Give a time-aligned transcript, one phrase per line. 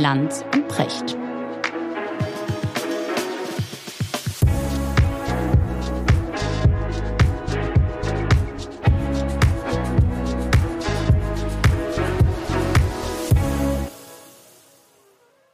[0.00, 1.14] Lanz und Precht.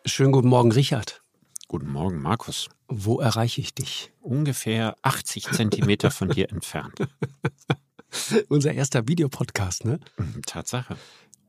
[0.07, 1.23] Schönen guten Morgen, Richard.
[1.67, 2.69] Guten Morgen, Markus.
[2.87, 4.13] Wo erreiche ich dich?
[4.21, 7.01] Ungefähr 80 Zentimeter von dir entfernt.
[8.49, 9.99] Unser erster Videopodcast, ne?
[10.17, 10.97] Mhm, Tatsache.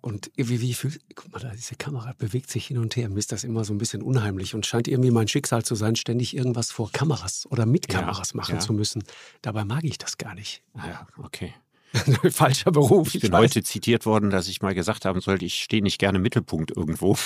[0.07, 3.09] Und wie, wie fühlt, guck mal, da diese Kamera bewegt sich hin und her.
[3.09, 5.97] Mir ist das immer so ein bisschen unheimlich und scheint irgendwie mein Schicksal zu sein,
[5.97, 8.59] ständig irgendwas vor Kameras oder mit Ja, Kameras machen ja.
[8.61, 9.03] zu müssen.
[9.41, 10.61] Dabei mag ich das gar nicht.
[10.75, 11.53] Ah Ja, okay.
[12.31, 13.13] Falscher Beruf.
[13.15, 13.39] Ich bin weiß.
[13.41, 16.71] heute zitiert worden, dass ich mal gesagt haben sollte, ich stehe nicht gerne im Mittelpunkt
[16.75, 17.17] irgendwo.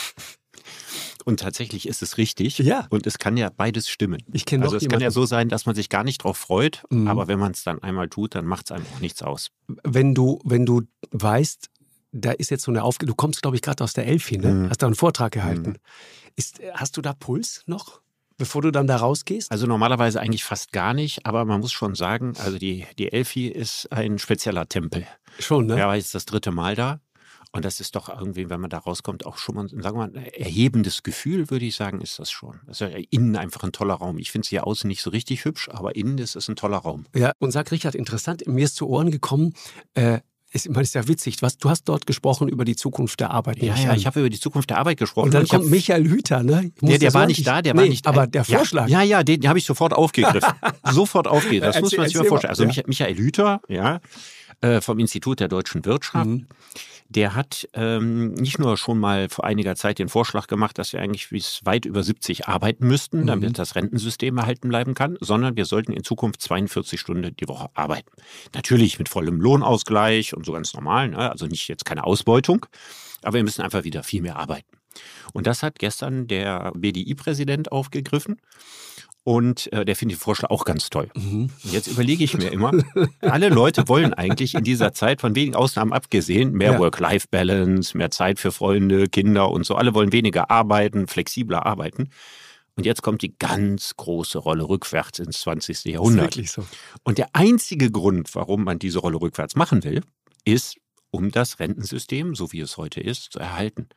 [1.23, 2.57] Und tatsächlich ist es richtig.
[2.59, 2.88] Ja.
[2.90, 4.23] Und es kann ja beides stimmen.
[4.34, 6.38] Ich kenne Also es kann ja jemanden, so sein, dass man sich gar nicht drauf
[6.38, 7.07] freut, Mhm.
[7.07, 9.49] aber wenn man es dann einmal tut, dann macht es einem auch nichts aus.
[9.84, 11.70] wenn du, wenn du weißt,
[12.11, 14.51] da ist jetzt so eine Aufgabe, du kommst, glaube ich, gerade aus der Elfi, ne?
[14.54, 14.70] Mhm.
[14.70, 15.77] Hast da einen Vortrag gehalten.
[16.35, 18.01] Ist, hast du da Puls noch,
[18.37, 19.51] bevor du dann da rausgehst?
[19.51, 23.48] Also normalerweise eigentlich fast gar nicht, aber man muss schon sagen, also die, die Elfi
[23.48, 25.05] ist ein spezieller Tempel.
[25.39, 25.77] Schon, ne?
[25.77, 26.99] Ja, war jetzt das dritte Mal da.
[27.54, 30.15] Und das ist doch irgendwie, wenn man da rauskommt, auch schon mal, sagen wir mal,
[30.15, 32.62] ein erhebendes Gefühl, würde ich sagen, ist das schon.
[32.71, 34.17] Ja innen einfach ein toller Raum.
[34.20, 36.77] Ich finde es hier außen nicht so richtig hübsch, aber innen ist es ein toller
[36.77, 37.05] Raum.
[37.13, 39.54] Ja, und sag Richard, interessant, mir ist zu Ohren gekommen,
[39.95, 40.20] äh,
[40.54, 43.62] ich meine, ist ja witzig, was, du hast dort gesprochen über die Zukunft der Arbeit.
[43.62, 45.27] Ja, ja, ich habe über die Zukunft der Arbeit gesprochen.
[45.27, 46.71] und dann kommt hab- Michael Hüter, ne?
[46.82, 48.90] Muss Der, der war nicht ich- da, der nee, war nicht Aber der Vorschlag.
[48.90, 50.52] Ja, ja, den habe ich sofort aufgegriffen.
[50.91, 51.62] sofort aufgegriffen.
[51.72, 52.49] Das muss Erzähl- man sich mal vorstellen.
[52.52, 54.02] Also Micha- Michael Hüter, ja,
[54.62, 56.48] äh, vom Institut der deutschen Wirtschaft, Mhm.
[57.09, 61.01] der hat ähm, nicht nur schon mal vor einiger Zeit den Vorschlag gemacht, dass wir
[61.01, 63.27] eigentlich bis weit über 70 arbeiten müssten, Mhm.
[63.27, 67.69] damit das Rentensystem erhalten bleiben kann, sondern wir sollten in Zukunft 42 Stunden die Woche
[67.73, 68.09] arbeiten.
[68.53, 71.31] Natürlich mit vollem Lohnausgleich und so ganz normal, ne?
[71.31, 72.66] also nicht jetzt keine Ausbeutung,
[73.23, 74.67] aber wir müssen einfach wieder viel mehr arbeiten.
[75.34, 78.38] Und das hat gestern der BDI-Präsident aufgegriffen.
[79.23, 81.09] Und äh, der findet den Vorschlag auch ganz toll.
[81.15, 81.51] Mhm.
[81.63, 82.71] Und jetzt überlege ich mir immer,
[83.21, 86.79] alle Leute wollen eigentlich in dieser Zeit, von wenigen Ausnahmen abgesehen, mehr Ja.
[86.79, 89.75] Work-Life-Balance, mehr Zeit für Freunde, Kinder und so.
[89.75, 92.09] Alle wollen weniger arbeiten, flexibler arbeiten.
[92.75, 95.69] Und jetzt kommt die ganz große Rolle rückwärts ins 20.
[95.69, 96.35] Ist Jahrhundert.
[96.35, 96.65] wirklich so.
[97.03, 100.01] Und der einzige Grund, warum man diese Rolle rückwärts machen will,
[100.45, 100.77] ist,
[101.11, 103.89] um das Rentensystem, so wie es heute ist, zu erhalten.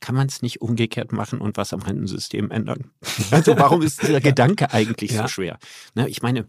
[0.00, 2.90] Kann man es nicht umgekehrt machen und was am Rentensystem ändern?
[3.30, 5.22] Also warum ist dieser Gedanke eigentlich Ja.
[5.22, 5.58] so schwer?
[5.94, 6.46] Na, ich meine,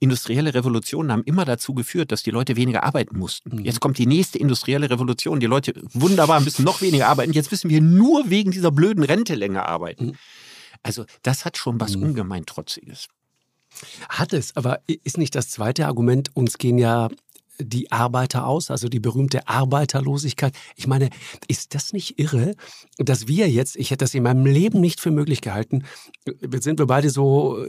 [0.00, 3.56] industrielle Revolutionen haben immer dazu geführt, dass die Leute weniger arbeiten mussten.
[3.56, 3.64] Mhm.
[3.64, 5.38] Jetzt kommt die nächste industrielle Revolution.
[5.40, 7.32] Die Leute, wunderbar, müssen noch weniger arbeiten.
[7.32, 10.06] Jetzt müssen wir nur wegen dieser blöden Rente länger arbeiten.
[10.06, 10.14] Mhm.
[10.82, 12.02] Also das hat schon was Mhm.
[12.04, 13.08] ungemein Trotziges.
[14.08, 17.08] Hat es, aber ist nicht das zweite Argument, uns gehen ja
[17.58, 20.54] die Arbeiter aus, also die berühmte Arbeiterlosigkeit.
[20.76, 21.10] Ich meine,
[21.48, 22.54] ist das nicht irre,
[22.98, 25.84] dass wir jetzt, ich hätte das in meinem Leben nicht für möglich gehalten,
[26.26, 27.68] jetzt sind wir beide so äh,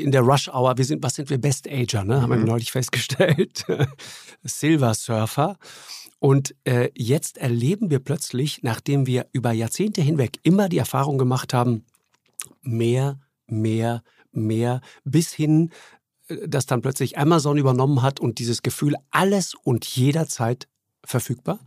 [0.00, 2.22] in der Rush Hour, wir sind, was sind wir, Best Ager, ne?
[2.22, 2.44] haben wir Mhm.
[2.46, 3.64] neulich festgestellt,
[4.44, 5.56] Silver Surfer.
[6.20, 11.54] Und äh, jetzt erleben wir plötzlich, nachdem wir über Jahrzehnte hinweg immer die Erfahrung gemacht
[11.54, 11.84] haben,
[12.62, 14.02] mehr, mehr,
[14.32, 15.70] mehr, bis hin,
[16.28, 20.68] äh, dass dann plötzlich Amazon übernommen hat und dieses Gefühl, alles und jederzeit
[21.04, 21.58] verfügbar.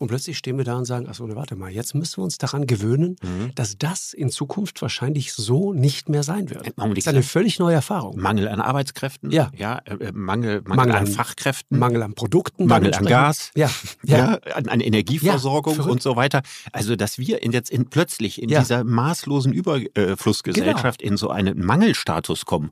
[0.00, 2.68] Und plötzlich stehen wir da und sagen, achso, warte mal, jetzt müssen wir uns daran
[2.68, 3.50] gewöhnen, Mhm.
[3.56, 6.64] dass das in Zukunft wahrscheinlich so nicht mehr sein wird.
[6.68, 8.16] Das Augenblick, ist eine völlig neue Erfahrung.
[8.16, 9.50] Mangel an Arbeitskräften, Ja.
[9.56, 12.66] ja äh, äh, Mangel, Mangel, Mangel an an- Fachkräften, Mangel an Produkten.
[12.66, 13.06] Mangel an.
[13.06, 13.68] Gas, Ja,
[14.04, 14.18] ja.
[14.46, 14.52] ja.
[14.54, 16.42] an, an Energieversorgung Ja, und so weiter.
[16.70, 22.44] Also, dass wir in jetzt in, plötzlich in dieser maßlosen Überflussgesellschaft in so einen Mangelstatus
[22.44, 22.70] kommen,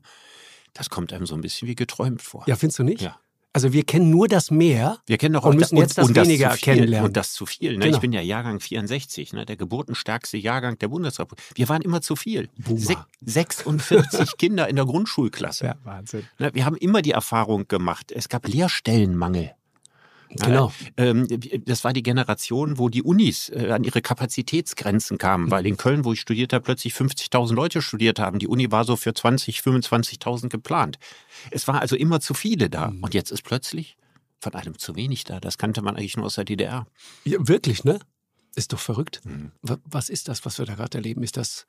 [0.77, 2.43] das kommt einem so ein bisschen wie geträumt vor.
[2.47, 3.01] ja, findest du nicht?
[3.01, 3.17] Ja.
[3.53, 4.99] Also wir kennen nur das Meer.
[5.07, 7.07] Wir kennen doch Und auch müssen da- jetzt das und weniger zu viel, kennenlernen.
[7.07, 7.73] Und das zu viel.
[7.77, 7.85] Ne?
[7.85, 7.95] Genau.
[7.95, 9.45] Ich bin ja Jahrgang 64, ne?
[9.47, 11.43] der geburtenstärkste Jahrgang der Bundesrepublik.
[11.55, 12.49] Wir waren immer zu viel.
[12.75, 15.75] Sek 46 Kinder in der Grundschulklasse.
[15.83, 16.27] Wahnsinn.
[16.37, 19.51] Ne, Wir haben immer die Erfahrung gemacht, es gab Lehrstellenmangel.
[20.29, 20.71] Genau.
[20.97, 21.27] Ähm,
[21.65, 26.03] Das war die Generation, wo die Unis äh, an ihre Kapazitätsgrenzen kamen, weil in Köln,
[26.05, 28.39] wo ich studiert habe, plötzlich 50.000 Leute studiert haben.
[28.39, 30.99] Die Uni war so für 20, 25.000 geplant.
[31.51, 32.91] Es war also immer zu viele da.
[32.91, 33.03] Mhm.
[33.03, 33.97] Und jetzt ist plötzlich
[34.39, 35.39] von einem zu wenig da.
[35.39, 36.85] Das kannte man eigentlich nur aus der DDR.
[37.23, 37.99] Ja, wirklich, ne?
[38.55, 39.21] Ist doch verrückt.
[39.23, 39.51] Mhm.
[39.61, 41.23] Wa- Was ist das, was wir da gerade erleben?
[41.23, 41.65] Ist das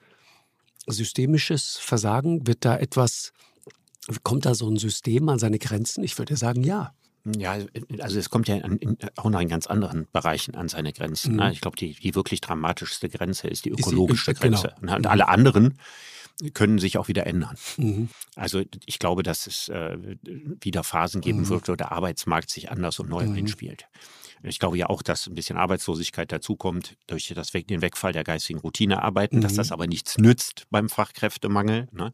[0.86, 2.46] systemisches Versagen?
[2.46, 3.32] Wird da etwas,
[4.22, 6.02] kommt da so ein System an seine Grenzen?
[6.04, 6.94] Ich würde sagen, ja.
[7.36, 7.58] Ja,
[8.00, 11.32] also es kommt ja an, in, auch noch in ganz anderen Bereichen an seine Grenzen.
[11.32, 11.38] Mhm.
[11.38, 11.52] Ne?
[11.52, 14.60] Ich glaube, die, die wirklich dramatischste Grenze ist die die- ökologische äh, genau.
[14.60, 14.74] Grenze.
[14.80, 14.96] Ne?
[14.96, 15.78] Und alle anderen
[16.54, 17.56] können sich auch wieder ändern.
[17.76, 18.08] Mhm.
[18.36, 19.98] Also ich glaube, dass es äh,
[20.60, 21.48] wieder Phasen geben Mhm.
[21.48, 23.34] wird, wo der Arbeitsmarkt sich anders und neu Mhm.
[23.36, 23.86] einspielt.
[24.42, 28.60] Ich glaube ja auch, dass ein bisschen Arbeitslosigkeit dazukommt durch das, den Wegfall der geistigen
[28.60, 29.42] Routinearbeiten, mhm.
[29.42, 31.88] dass das aber nichts nützt beim Fachkräftemangel.
[31.92, 32.12] Ne?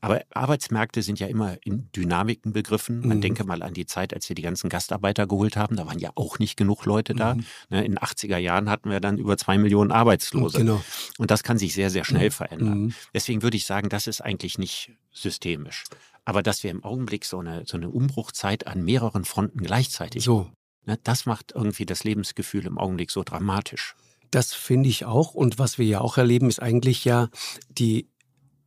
[0.00, 3.00] Aber Arbeitsmärkte sind ja immer in Dynamiken begriffen.
[3.00, 3.22] Man mhm.
[3.22, 5.76] denke mal an die Zeit, als wir die ganzen Gastarbeiter geholt haben.
[5.76, 7.34] Da waren ja auch nicht genug Leute da.
[7.34, 7.44] Mhm.
[7.70, 7.84] Ne?
[7.84, 10.58] In den 80er Jahren hatten wir dann über zwei Millionen Arbeitslose.
[10.58, 10.82] Genau.
[11.18, 12.32] Und das kann sich sehr, sehr schnell mhm.
[12.32, 12.78] verändern.
[12.78, 12.94] Mhm.
[13.14, 15.84] Deswegen würde ich sagen, das ist eigentlich nicht systemisch.
[16.24, 20.50] Aber dass wir im Augenblick so eine, so eine Umbruchzeit an mehreren Fronten gleichzeitig so.
[20.84, 23.94] Ne, das macht irgendwie das Lebensgefühl im Augenblick so dramatisch.
[24.30, 25.34] Das finde ich auch.
[25.34, 27.28] Und was wir ja auch erleben, ist eigentlich ja
[27.68, 28.08] die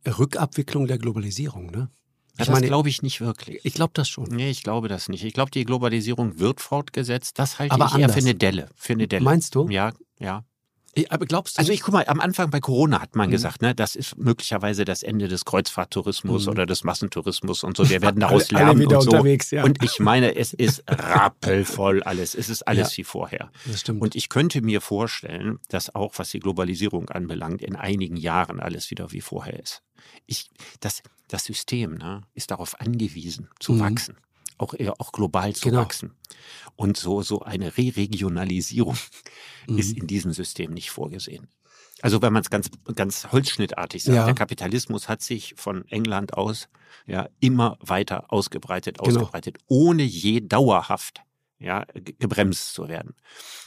[0.06, 1.70] Rückabwicklung der Globalisierung.
[1.70, 1.90] Ne?
[2.38, 3.60] Ich ja, das glaube ich nicht wirklich.
[3.64, 4.28] Ich glaube das schon.
[4.28, 5.24] Nee, ich glaube das nicht.
[5.24, 7.38] Ich glaube, die Globalisierung wird fortgesetzt.
[7.38, 8.10] Das halte Aber ich anders.
[8.10, 8.68] eher für eine Delle.
[8.76, 9.24] Für eine Delle.
[9.24, 9.68] Meinst du?
[9.68, 10.44] Ja, ja.
[11.10, 11.60] Aber glaubst du?
[11.60, 13.32] Also ich guck mal, am Anfang bei Corona hat man mhm.
[13.32, 16.52] gesagt, ne, das ist möglicherweise das Ende des Kreuzfahrttourismus mhm.
[16.52, 17.88] oder des Massentourismus und so.
[17.88, 19.10] Wir werden daraus alle, lernen alle und so.
[19.10, 19.64] Unterwegs, ja.
[19.64, 22.34] Und ich meine, es ist rappelvoll alles.
[22.34, 23.50] Es ist alles ja, wie vorher.
[23.66, 24.00] Das stimmt.
[24.02, 28.90] Und ich könnte mir vorstellen, dass auch was die Globalisierung anbelangt, in einigen Jahren alles
[28.90, 29.82] wieder wie vorher ist.
[30.26, 30.50] Ich,
[30.80, 33.80] das, das System ne, ist darauf angewiesen, zu mhm.
[33.80, 34.16] wachsen
[34.58, 35.80] auch eher auch global zu genau.
[35.80, 36.14] wachsen.
[36.76, 38.96] Und so, so eine Re-Regionalisierung
[39.66, 39.78] mhm.
[39.78, 41.48] ist in diesem System nicht vorgesehen.
[42.02, 44.26] Also wenn man es ganz, ganz holzschnittartig sagt, ja.
[44.26, 46.68] der Kapitalismus hat sich von England aus
[47.06, 49.08] ja immer weiter ausgebreitet, genau.
[49.08, 49.66] ausgebreitet, genau.
[49.68, 51.22] ohne je dauerhaft
[51.58, 53.14] ja, gebremst zu werden.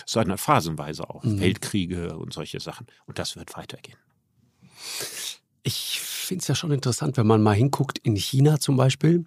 [0.06, 1.24] Sondern phasenweise auch.
[1.24, 1.40] Mhm.
[1.40, 2.88] Weltkriege und solche Sachen.
[3.06, 3.98] Und das wird weitergehen.
[5.64, 9.26] Ich finde es ja schon interessant, wenn man mal hinguckt, in China zum Beispiel,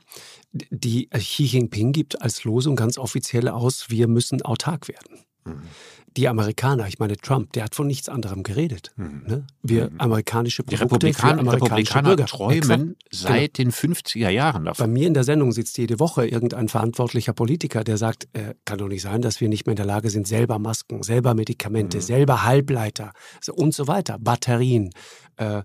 [0.52, 5.19] die äh, Xi Jinping gibt als Losung ganz offiziell aus, wir müssen autark werden.
[5.44, 5.62] Mhm.
[6.17, 8.93] Die Amerikaner, ich meine Trump, der hat von nichts anderem geredet.
[8.96, 9.23] Mhm.
[9.26, 9.46] Ne?
[9.62, 9.99] Wir mhm.
[9.99, 12.26] amerikanische Produkte, die Republikaner, amerikanische Republikaner Bürger.
[12.26, 13.28] träumen Exakt.
[13.32, 13.70] seit genau.
[13.70, 14.87] den 50er Jahren davon.
[14.87, 18.78] Bei mir in der Sendung sitzt jede Woche irgendein verantwortlicher Politiker, der sagt, äh, kann
[18.78, 21.96] doch nicht sein, dass wir nicht mehr in der Lage sind, selber Masken, selber Medikamente,
[21.96, 22.02] mhm.
[22.02, 23.12] selber Halbleiter
[23.55, 24.90] und so weiter, Batterien,
[25.37, 25.62] äh,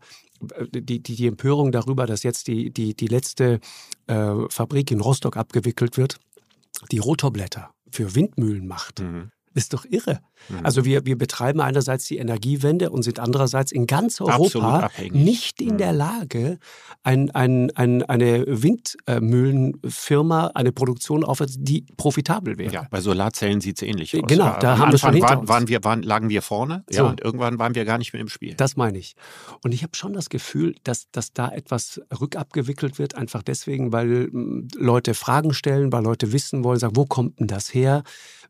[0.72, 3.60] die, die, die Empörung darüber, dass jetzt die, die, die letzte
[4.08, 6.20] äh, Fabrik in Rostock abgewickelt wird,
[6.92, 9.02] die Rotorblätter für Windmühlen macht.
[9.02, 9.32] Mhm.
[9.58, 10.20] Ist doch irre.
[10.50, 10.60] Mhm.
[10.64, 15.74] Also wir, wir betreiben einerseits die Energiewende und sind andererseits in ganz Europa nicht in
[15.74, 15.78] mhm.
[15.80, 16.60] der Lage,
[17.02, 22.72] ein, ein, ein, eine Windmühlenfirma, eine Produktion aufzusetzen, die profitabel wäre.
[22.72, 24.22] Ja, bei Solarzellen sieht es ähnlich aus.
[24.28, 26.98] Genau, da Am haben Anfang wir schon waren, waren wir, waren, lagen wir vorne so.
[26.98, 28.54] ja, und irgendwann waren wir gar nicht mehr im Spiel.
[28.54, 29.16] Das meine ich.
[29.64, 34.30] Und ich habe schon das Gefühl, dass, dass da etwas rückabgewickelt wird, einfach deswegen, weil
[34.32, 38.04] hm, Leute Fragen stellen, weil Leute wissen wollen, sagen, wo kommt denn das her?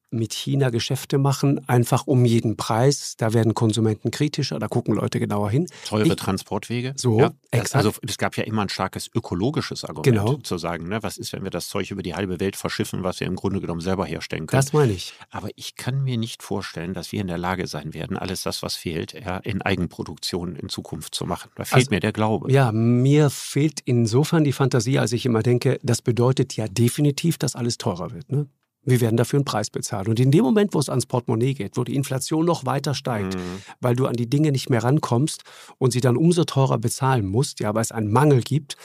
[0.09, 3.15] Mit China Geschäfte machen, einfach um jeden Preis.
[3.17, 5.67] Da werden Konsumenten kritischer, da gucken Leute genauer hin.
[5.85, 6.93] Teure ich, Transportwege.
[6.95, 7.75] So, ja, exakt.
[7.75, 10.33] Also es gab ja immer ein starkes ökologisches Argument, genau.
[10.37, 13.19] zu sagen, ne, was ist, wenn wir das Zeug über die halbe Welt verschiffen, was
[13.19, 14.61] wir im Grunde genommen selber herstellen können.
[14.61, 15.13] Das meine ich.
[15.29, 18.63] Aber ich kann mir nicht vorstellen, dass wir in der Lage sein werden, alles das,
[18.63, 21.51] was fehlt, ja, in Eigenproduktion in Zukunft zu machen.
[21.55, 22.51] Da fehlt also, mir der Glaube.
[22.51, 27.55] Ja, mir fehlt insofern die Fantasie, als ich immer denke, das bedeutet ja definitiv, dass
[27.55, 28.31] alles teurer wird.
[28.31, 28.47] Ne?
[28.87, 30.07] Wir werden dafür einen Preis bezahlen.
[30.07, 33.35] Und in dem Moment, wo es ans Portemonnaie geht, wo die Inflation noch weiter steigt,
[33.35, 33.61] mhm.
[33.81, 35.43] weil du an die Dinge nicht mehr rankommst
[35.77, 38.77] und sie dann umso teurer bezahlen musst, ja, weil es einen Mangel gibt,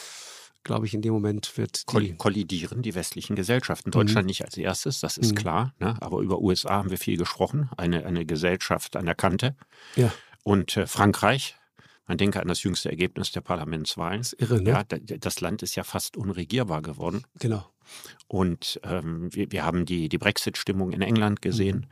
[0.65, 3.91] glaube ich, in dem Moment wird die kollidieren die westlichen Gesellschaften.
[3.91, 3.93] Mhm.
[3.93, 4.29] Deutschland mhm.
[4.29, 5.37] nicht als erstes, das ist mhm.
[5.37, 5.75] klar.
[5.79, 5.97] Ne?
[6.01, 7.71] Aber über USA haben wir viel gesprochen.
[7.77, 9.57] Eine, eine Gesellschaft an der Kante.
[9.97, 10.13] Ja.
[10.43, 11.57] Und äh, Frankreich,
[12.07, 14.19] man denke an das jüngste Ergebnis der Parlamentswahlen.
[14.19, 14.71] Das ist irre, ne?
[14.71, 17.25] Ja, das Land ist ja fast unregierbar geworden.
[17.39, 17.65] Genau.
[18.29, 21.87] Und ähm, wir, wir, haben die, die Brexit-Stimmung in England gesehen.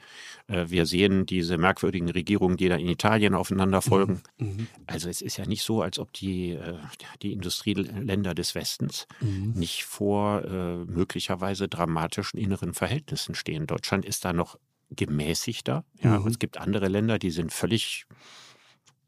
[0.49, 0.55] Mhm.
[0.55, 4.23] Äh, wir sehen diese merkwürdigen Regierungen, die da in Italien aufeinander folgen.
[4.39, 4.47] Mhm.
[4.47, 4.67] mhm.
[4.87, 6.79] Also es ist ja nicht so, als ob die, äh,
[7.23, 9.53] die Industrieländer des Westens mhm.
[9.55, 13.67] nicht vor äh, möglicherweise dramatischen inneren Verhältnissen stehen.
[13.67, 14.59] Deutschland ist da noch
[14.91, 15.85] gemäßigter.
[16.03, 16.27] Ja, mhm.
[16.27, 18.07] Es gibt andere Länder, die sind völlig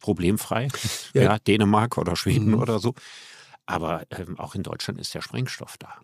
[0.01, 0.69] problemfrei.
[1.15, 2.61] Ja, ja Dänemark oder Schweden mhm.
[2.61, 2.95] oder so.
[3.67, 5.95] Aber ähm, auch in Deutschland ist der Sprengstoff da.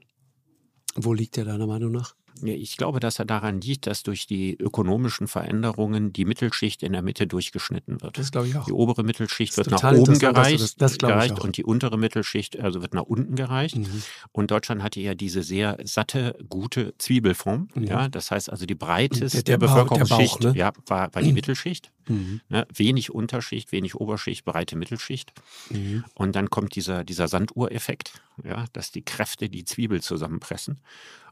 [1.00, 2.16] Wo liegt der deiner Meinung nach?
[2.42, 7.02] Ich glaube, dass er daran liegt, dass durch die ökonomischen Veränderungen die Mittelschicht in der
[7.02, 8.18] Mitte durchgeschnitten wird.
[8.18, 8.66] Das glaube ich auch.
[8.66, 12.82] Die obere Mittelschicht wird nach oben gereicht, das, das gereicht und die untere Mittelschicht also
[12.82, 13.76] wird nach unten gereicht.
[13.76, 14.02] Mhm.
[14.32, 17.68] Und Deutschland hatte ja diese sehr satte, gute Zwiebelform.
[17.74, 17.84] Mhm.
[17.84, 20.52] Ja, das heißt also die breiteste der, der, der Bevölkerungsschicht ne?
[20.56, 21.34] ja, war, war die mhm.
[21.34, 21.90] Mittelschicht.
[22.08, 25.32] Ne, wenig Unterschicht, wenig Oberschicht, breite Mittelschicht.
[25.70, 26.04] Mhm.
[26.14, 30.80] Und dann kommt dieser, dieser Sanduhreffekt, ja, dass die Kräfte die Zwiebel zusammenpressen.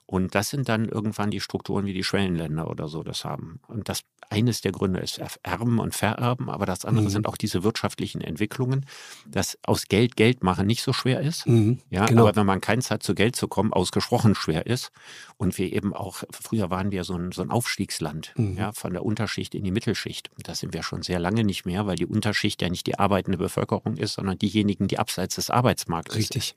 [0.08, 3.58] Und das sind dann irgendwann die Strukturen, wie die Schwellenländer oder so das haben.
[3.66, 7.10] Und das eines der Gründe ist Erben und Vererben, aber das andere Mhm.
[7.10, 8.86] sind auch diese wirtschaftlichen Entwicklungen,
[9.26, 11.46] dass aus Geld Geld machen nicht so schwer ist.
[11.46, 11.78] Mhm.
[11.90, 12.22] Ja, Genau.
[12.26, 14.90] aber wenn man keins hat, zu Geld zu kommen, ausgesprochen schwer ist.
[15.38, 18.56] Und wir eben auch, früher waren wir so ein, so ein Aufstiegsland, Mhm.
[18.56, 20.30] ja, von der Unterschicht in die Mittelschicht.
[20.38, 23.38] Das sind wir schon sehr lange nicht mehr, weil die Unterschicht ja nicht die arbeitende
[23.38, 26.54] Bevölkerung ist, sondern diejenigen, die abseits des Arbeitsmarktes Richtig.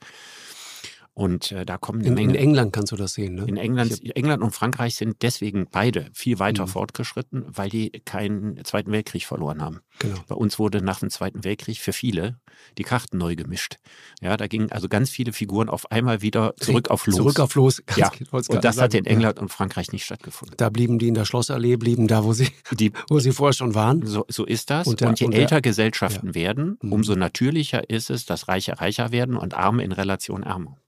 [1.20, 2.38] Und äh, da kommen In, in Menge.
[2.38, 3.34] England kannst du das sehen.
[3.34, 3.44] Ne?
[3.46, 6.70] In England, England und Frankreich sind deswegen beide viel weiter Mhm.
[6.70, 9.80] fortgeschritten, weil die keinen Zweiten Weltkrieg verloren haben.
[9.98, 10.16] Genau.
[10.28, 12.38] Bei uns wurde nach dem Zweiten Weltkrieg für viele
[12.78, 13.76] die Karten neu gemischt.
[14.22, 17.16] Ja, da gingen also ganz viele Figuren auf einmal wieder zurück auf Los.
[17.16, 17.82] Zurück auf Los.
[17.84, 19.04] Ganz ja, genau, und das hat in.
[19.04, 20.56] England und Frankreich nicht stattgefunden.
[20.56, 23.74] Da blieben die in der Schlossallee, blieben da, wo sie, Die, wo sie vorher schon
[23.74, 24.06] waren.
[24.06, 24.86] so, so ist das.
[24.86, 26.92] Und Und, der- je und der- älter Gesellschaften werden, Mhm.
[26.94, 30.78] umso natürlicher ist es, dass Reiche reicher werden und Arme in Relation ärmer.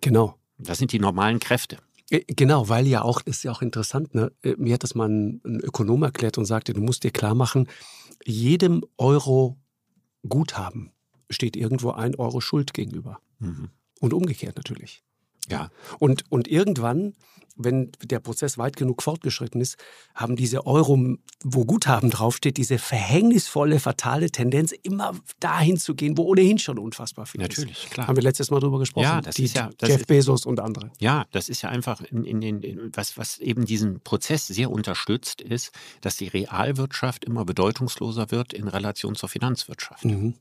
[0.00, 0.38] Genau.
[0.58, 1.78] Das sind die normalen Kräfte.
[2.10, 4.32] Äh, Genau, weil ja auch, das ist ja auch interessant, ne?
[4.42, 7.34] Äh, mir hat das mal ein, ein Ökonom erklärt und sagte, du musst dir klar
[7.34, 7.68] machen,
[8.24, 9.56] jedem Euro
[10.28, 10.92] Guthaben
[11.30, 13.20] steht irgendwo ein Euro Schuld gegenüber.
[13.38, 13.70] Mhm.
[14.00, 15.02] Und umgekehrt natürlich.
[15.50, 17.14] Ja, Und, und irgendwann,
[17.56, 19.76] wenn der Prozess weit genug fortgeschritten ist,
[20.14, 26.22] haben diese Euro, wo Guthaben draufsteht, diese verhängnisvolle, fatale Tendenz, immer dahin zu gehen, wo
[26.22, 27.48] ohnehin schon unfassbar viel ist.
[27.58, 28.08] natürlich, klar.
[28.08, 29.04] Haben wir letztes Mal drüber gesprochen.
[29.04, 30.90] Ja, das Die, ist ja- das Jeff ist- Bezos und andere.
[30.98, 34.70] Ja, das ist ja einfach in, in den, in, was, was eben diesen Prozess sehr
[34.70, 35.70] unterstützt, ist,
[36.00, 40.04] dass die Realwirtschaft immer bedeutungsloser wird in Relation zur Finanzwirtschaft.
[40.06, 40.34] Mhm.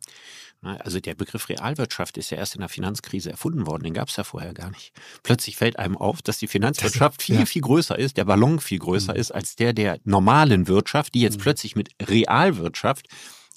[0.64, 4.08] Na, Also der Begriff Realwirtschaft ist ja erst in der Finanzkrise erfunden worden, den gab
[4.08, 4.94] es ja vorher gar nicht.
[5.22, 7.46] Plötzlich fällt einem auf, dass die Finanzwirtschaft viel, ja.
[7.46, 11.38] viel größer ist, der Ballon viel größer ist als der der normalen Wirtschaft, die jetzt
[11.38, 11.42] Mhm.
[11.42, 13.08] plötzlich mit Realwirtschaft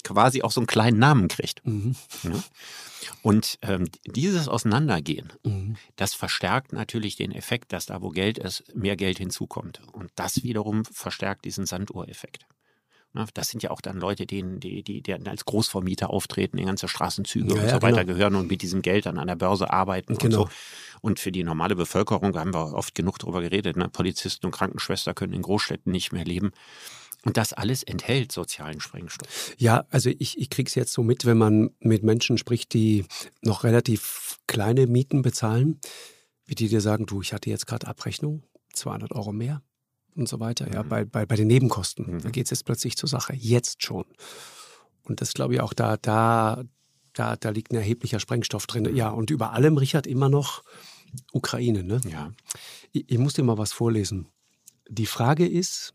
[0.03, 1.65] quasi auch so einen kleinen Namen kriegt.
[1.65, 1.95] Mhm.
[2.23, 2.43] Ne?
[3.21, 5.75] Und ähm, dieses Auseinandergehen, Mhm.
[5.95, 9.81] das verstärkt natürlich den Effekt, dass da, wo Geld ist, mehr Geld hinzukommt.
[9.93, 12.45] Und das wiederum verstärkt diesen Sanduhreffekt.
[13.13, 16.65] Na, Das sind ja auch dann Leute, denen, die, die, die als Großvermieter auftreten, in
[16.65, 18.13] ganze Straßenzüge Ja, und so weiter genau.
[18.15, 20.41] gehören und mit diesem Geld dann an der Börse arbeiten Genau.
[20.43, 20.55] und so.
[21.01, 23.77] Und für die normale Bevölkerung da haben wir oft genug drüber geredet.
[23.77, 23.87] Ne?
[23.89, 26.51] Polizisten und Krankenschwester können in Großstädten nicht mehr leben.
[27.25, 29.53] Und das alles enthält sozialen Sprengstoff.
[29.57, 33.05] Ja, also ich, ich kriege es jetzt so mit, wenn man mit Menschen spricht, die
[33.41, 35.79] noch relativ kleine Mieten bezahlen,
[36.45, 39.61] wie die dir sagen, du, ich hatte jetzt gerade Abrechnung, 200 Euro mehr
[40.17, 40.89] und so weiter, ja, Mhm.
[40.89, 42.15] bei, bei, bei den Nebenkosten.
[42.15, 42.21] Mhm.
[42.21, 44.05] Da geht es jetzt plötzlich zur Sache, jetzt schon.
[45.03, 46.63] Und das glaube ich auch, da, da,
[47.13, 48.93] da, da liegt ein erheblicher Sprengstoff drin.
[48.95, 50.63] Ja, und über allem, Richard, immer noch
[51.31, 51.83] Ukraine.
[51.83, 52.01] Ne?
[52.09, 52.31] Ja.
[52.91, 54.27] Ich, ich muss dir mal was vorlesen.
[54.89, 55.93] Die Frage ist,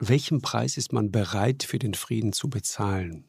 [0.00, 3.24] welchen Preis ist man bereit für den Frieden zu bezahlen?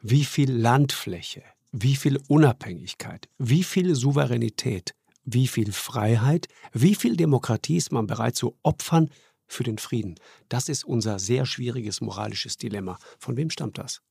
[0.00, 4.94] Wie viel Landfläche, wie viel Unabhängigkeit, wie viel Souveränität,
[5.24, 9.10] wie viel Freiheit, wie viel Demokratie ist man bereit zu opfern
[9.52, 10.16] für den Frieden?
[10.48, 12.98] Das ist unser sehr schwieriges moralisches Dilemma.
[13.18, 14.02] Von wem stammt das?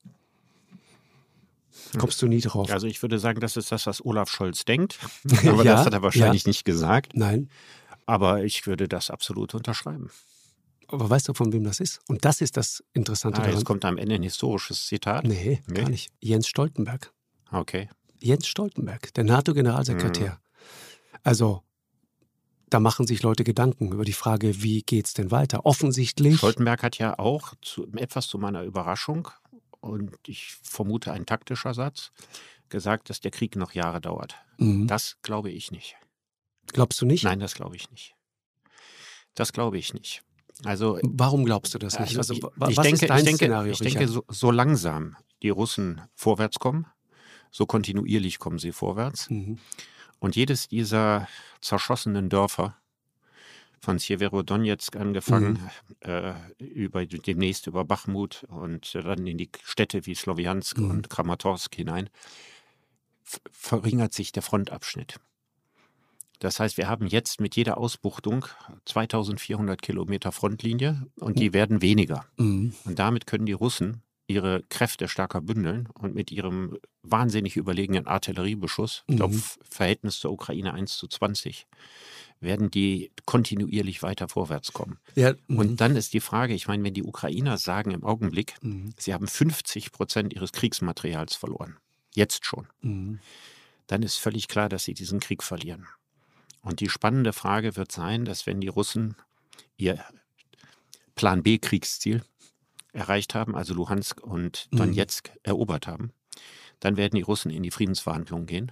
[1.98, 2.70] Kommst du nie drauf?
[2.72, 5.00] Also ich würde sagen, das ist das, was Olaf Scholz denkt.
[5.48, 7.16] Aber Ja, das hat er wahrscheinlich nicht gesagt.
[7.16, 7.50] Nein.
[8.06, 10.10] Aber ich würde das absolut unterschreiben.
[10.88, 12.02] Aber weißt du, von wem das ist?
[12.10, 13.56] Und das ist das Interessante Ah, daran.
[13.58, 15.24] jetzt kommt am Ende ein historisches Zitat.
[15.26, 15.74] Nee, Nee?
[15.82, 16.12] gar nicht.
[16.20, 17.14] Jens Stoltenberg.
[17.52, 17.90] Okay.
[18.20, 20.40] Jens Stoltenberg, der NATO-Generalsekretär.
[21.24, 21.64] Also,
[22.72, 25.66] da machen sich Leute Gedanken über die Frage, wie geht's denn weiter?
[25.66, 26.38] Offensichtlich.
[26.38, 29.28] Stoltenberg hat ja auch zu, etwas zu meiner Überraschung
[29.82, 32.12] und ich vermute ein taktischer Satz
[32.70, 34.36] gesagt, dass der Krieg noch Jahre dauert.
[34.58, 34.88] Mhm.
[34.88, 35.96] Das glaube ich nicht.
[36.74, 37.24] Glaubst du nicht?
[37.24, 38.16] Nein, das glaube ich nicht.
[39.36, 40.24] Das glaube ich nicht.
[40.64, 42.18] Also Warum glaubst du das nicht?
[42.18, 44.24] Also, Also, ich, wa- ich was denke, ist dein ich denke, Szenario, ich denke so,
[44.28, 46.86] so langsam die Russen vorwärts kommen,
[47.52, 49.30] so kontinuierlich kommen sie vorwärts.
[49.30, 49.58] Mhm.
[50.22, 51.28] Und jedes dieser
[51.60, 52.78] zerschossenen Dörfer,
[53.84, 55.54] von Sjeverodonetsk angefangen,
[56.06, 56.10] Mhm.
[56.12, 60.90] äh, über demnächst über Bachmut und dann in die Städte wie Sloviansk Mhm.
[60.92, 62.10] und Kramatorsk hinein,
[63.52, 65.20] verringert sich der Frontabschnitt.
[66.38, 68.46] Das heißt, wir haben jetzt mit jeder Ausbuchtung
[68.86, 72.26] 2400 Kilometer Frontlinie und die werden weniger.
[72.38, 72.74] Mhm.
[72.86, 79.04] Und damit können die Russen ihre Kräfte stärker bündeln und mit ihrem wahnsinnig überlegenen Artilleriebeschuss,
[79.08, 79.44] ich glaube, Mhm.
[79.70, 81.68] Verhältnis zur Ukraine 1 zu 20,
[82.40, 84.98] werden die kontinuierlich weiter vorwärts kommen.
[85.16, 85.58] Ja, mhm.
[85.58, 88.94] Und dann ist die Frage, ich meine, wenn die Ukrainer sagen im Augenblick, Mhm.
[88.98, 91.78] sie haben 50 Prozent ihres Kriegsmaterials verloren,
[92.16, 93.20] jetzt schon, Mhm.
[93.88, 95.88] dann ist völlig klar, dass sie diesen Krieg verlieren.
[96.64, 99.16] Und die spannende Frage wird sein, dass wenn die Russen
[99.78, 100.04] ihr
[101.16, 102.24] Plan B Kriegsziel
[102.94, 104.78] erreicht haben, also Luhansk und Mhm.
[104.78, 106.12] Donetsk erobert haben,
[106.80, 108.72] dann werden die Russen in die Friedensverhandlungen gehen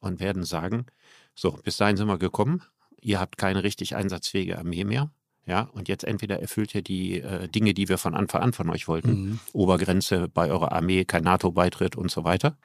[0.00, 0.86] und werden sagen,
[1.34, 2.62] so, bis dahin sind wir gekommen,
[3.00, 5.10] ihr habt keine richtig einsatzfähige Armee mehr.
[5.46, 8.68] Ja, und jetzt entweder erfüllt ihr die äh, Dinge, die wir von Anfang an von
[8.70, 9.40] euch wollten, mhm.
[9.52, 12.56] Obergrenze bei eurer Armee, kein NATO-Beitritt und so weiter,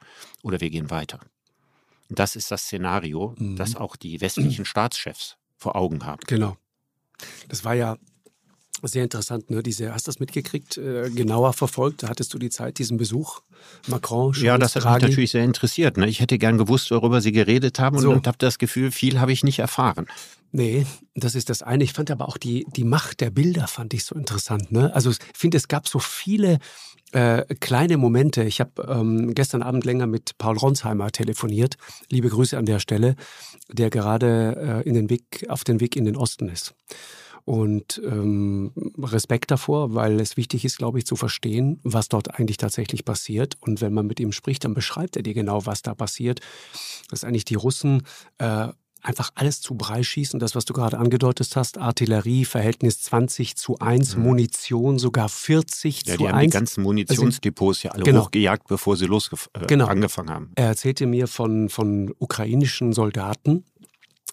[0.42, 1.20] oder wir gehen weiter.
[2.10, 3.56] Das ist das Szenario, mhm.
[3.56, 6.20] das auch die westlichen Staatschefs vor Augen haben.
[6.26, 6.56] Genau.
[7.48, 7.96] Das war ja
[8.88, 9.62] sehr interessant, ne?
[9.62, 12.02] Diese, hast du das mitgekriegt, äh, genauer verfolgt?
[12.04, 13.40] Hattest du die Zeit, diesen Besuch?
[13.86, 14.94] Macron, Scholz, Ja, das hat Draghi?
[14.94, 15.96] mich natürlich sehr interessiert.
[15.96, 16.08] Ne?
[16.08, 18.10] Ich hätte gern gewusst, worüber Sie geredet haben so.
[18.10, 20.06] und habe das Gefühl, viel habe ich nicht erfahren.
[20.52, 21.84] Nee, das ist das eine.
[21.84, 24.72] Ich fand aber auch die, die Macht der Bilder fand ich so interessant.
[24.72, 24.94] Ne?
[24.94, 26.58] Also ich finde, es gab so viele
[27.12, 28.44] äh, kleine Momente.
[28.44, 31.76] Ich habe ähm, gestern Abend länger mit Paul Ronsheimer telefoniert.
[32.10, 33.16] Liebe Grüße an der Stelle,
[33.70, 36.74] der gerade äh, in den Weg, auf den Weg in den Osten ist
[37.46, 42.56] und ähm, Respekt davor, weil es wichtig ist, glaube ich, zu verstehen, was dort eigentlich
[42.56, 43.56] tatsächlich passiert.
[43.60, 46.40] Und wenn man mit ihm spricht, dann beschreibt er dir genau, was da passiert.
[47.08, 48.02] Dass eigentlich die Russen
[48.38, 48.68] äh,
[49.00, 50.40] einfach alles zu Brei schießen.
[50.40, 54.24] Das, was du gerade angedeutet hast, Artillerie, Verhältnis 20 zu 1, mhm.
[54.24, 56.32] Munition sogar 40 ja, zu die 1.
[56.32, 58.24] haben die ganzen Munitionsdepots ja alle genau.
[58.24, 59.86] hochgejagt, bevor sie los äh, genau.
[59.86, 60.50] angefangen haben.
[60.56, 63.64] Er erzählte mir von, von ukrainischen Soldaten,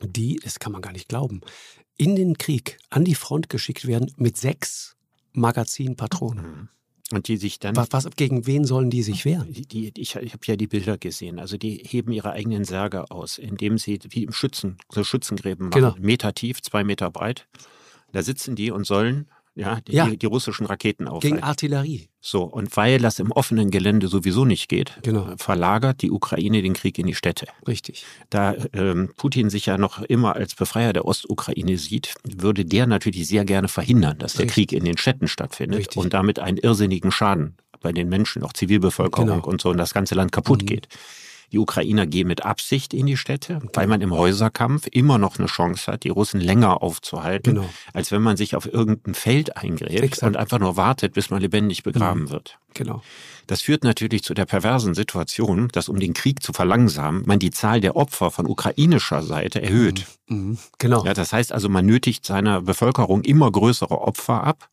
[0.01, 1.41] die, das kann man gar nicht glauben,
[1.97, 4.95] in den Krieg an die Front geschickt werden mit sechs
[5.33, 6.45] Magazinpatronen.
[6.45, 6.69] Mhm.
[7.11, 7.75] Und die sich dann.
[7.75, 9.51] Was, was, gegen wen sollen die sich wehren?
[9.51, 11.37] Die, ich ich habe ja die Bilder gesehen.
[11.37, 15.79] Also die heben ihre eigenen Särge aus, indem sie wie im Schützen, so Schützengräben machen.
[15.79, 15.95] Genau.
[15.99, 17.47] Meter tief, zwei Meter breit.
[18.13, 20.07] Da sitzen die und sollen ja, die, ja.
[20.07, 21.35] die russischen Raketen aufhalten.
[21.35, 22.09] Gegen Artillerie.
[22.21, 25.35] So, und weil das im offenen Gelände sowieso nicht geht, genau.
[25.37, 27.47] verlagert die Ukraine den Krieg in die Städte.
[27.67, 28.05] Richtig.
[28.29, 33.27] Da ähm, Putin sich ja noch immer als Befreier der Ostukraine sieht, würde der natürlich
[33.27, 34.69] sehr gerne verhindern, dass der Richtig.
[34.69, 35.97] Krieg in den Städten stattfindet Richtig.
[35.97, 39.45] und damit einen irrsinnigen Schaden bei den Menschen, auch Zivilbevölkerung genau.
[39.45, 40.67] und so und das ganze Land kaputt mhm.
[40.67, 40.87] geht.
[41.53, 45.45] Die Ukrainer gehen mit Absicht in die Städte, weil man im Häuserkampf immer noch eine
[45.45, 47.69] Chance hat, die Russen länger aufzuhalten, genau.
[47.93, 50.23] als wenn man sich auf irgendein Feld eingräbt Exakt.
[50.23, 52.29] und einfach nur wartet, bis man lebendig begraben mhm.
[52.31, 52.57] wird.
[52.73, 53.03] Genau.
[53.45, 57.51] Das führt natürlich zu der perversen Situation, dass um den Krieg zu verlangsamen, man die
[57.51, 60.07] Zahl der Opfer von ukrainischer Seite erhöht.
[60.27, 60.37] Mhm.
[60.37, 60.57] Mhm.
[60.79, 61.05] Genau.
[61.05, 64.69] Ja, das heißt also, man nötigt seiner Bevölkerung immer größere Opfer ab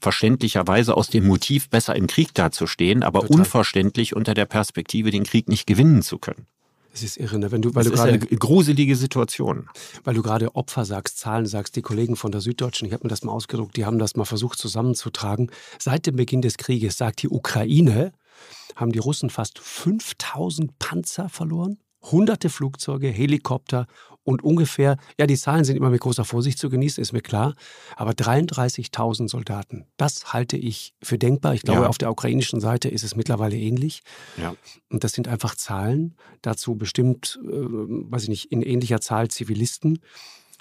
[0.00, 3.38] verständlicherweise aus dem Motiv, besser im Krieg dazustehen, aber Total.
[3.38, 6.46] unverständlich unter der Perspektive, den Krieg nicht gewinnen zu können.
[6.92, 7.52] Das ist irre, ne?
[7.52, 9.68] Wenn du, weil das du gerade, ist eine gruselige Situation.
[10.04, 13.10] Weil du gerade Opfer sagst, Zahlen sagst, die Kollegen von der Süddeutschen, ich habe mir
[13.10, 15.50] das mal ausgedruckt, die haben das mal versucht zusammenzutragen.
[15.78, 18.12] Seit dem Beginn des Krieges, sagt die Ukraine,
[18.74, 23.86] haben die Russen fast 5000 Panzer verloren, hunderte Flugzeuge, Helikopter
[24.28, 27.54] und ungefähr, ja, die Zahlen sind immer mit großer Vorsicht zu genießen, ist mir klar,
[27.96, 31.54] aber 33.000 Soldaten, das halte ich für denkbar.
[31.54, 31.86] Ich glaube, ja.
[31.86, 34.02] auf der ukrainischen Seite ist es mittlerweile ähnlich.
[34.36, 34.54] Ja.
[34.90, 40.00] Und das sind einfach Zahlen, dazu bestimmt, äh, weiß ich nicht, in ähnlicher Zahl Zivilisten.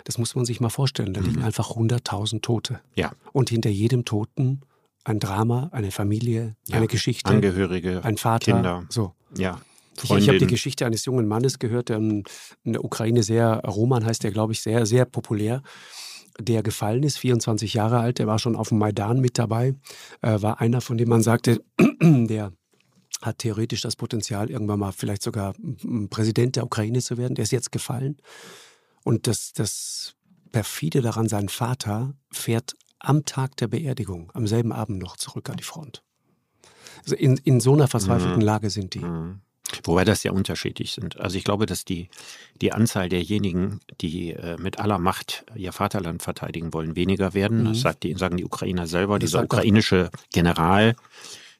[0.06, 1.14] Das muss man sich mal vorstellen.
[1.14, 1.28] Da mhm.
[1.28, 2.80] liegen einfach 100.000 Tote.
[2.96, 3.12] Ja.
[3.34, 4.62] Und hinter jedem Toten
[5.04, 6.78] ein Drama, eine Familie, ja.
[6.78, 7.30] eine Geschichte.
[7.30, 8.54] Angehörige, ein Vater.
[8.54, 8.86] Kinder.
[8.88, 9.12] So.
[9.36, 9.60] Ja.
[10.00, 10.24] Freundin.
[10.24, 12.24] Ich habe die Geschichte eines jungen Mannes gehört, der in
[12.64, 15.62] der Ukraine sehr, Roman heißt der, glaube ich, sehr, sehr populär
[16.40, 19.74] der gefallen ist, 24 Jahre alt, der war schon auf dem Maidan mit dabei,
[20.22, 21.64] äh, war einer, von dem man sagte,
[22.02, 22.54] der
[23.22, 25.56] hat theoretisch das Potenzial, irgendwann mal vielleicht sogar
[26.10, 27.36] Präsident der Ukraine zu werden.
[27.36, 28.18] Der ist jetzt gefallen.
[29.04, 30.16] Und das, das
[30.52, 35.58] perfide daran, sein Vater fährt am Tag der Beerdigung, am selben Abend noch zurück an
[35.58, 36.04] die Front.
[37.04, 38.46] Also in, in so einer verzweifelten mhm.
[38.46, 39.00] Lage sind die.
[39.00, 39.42] Mhm.
[39.88, 41.20] Wobei das ja unterschiedlich sind.
[41.20, 42.10] Also ich glaube, dass die,
[42.62, 47.62] die Anzahl derjenigen, die äh, mit aller Macht ihr Vaterland verteidigen wollen, weniger werden.
[47.62, 47.66] Mhm.
[47.70, 49.18] Das sagt die, sagen die Ukrainer selber.
[49.18, 50.96] Das Dieser ukrainische General,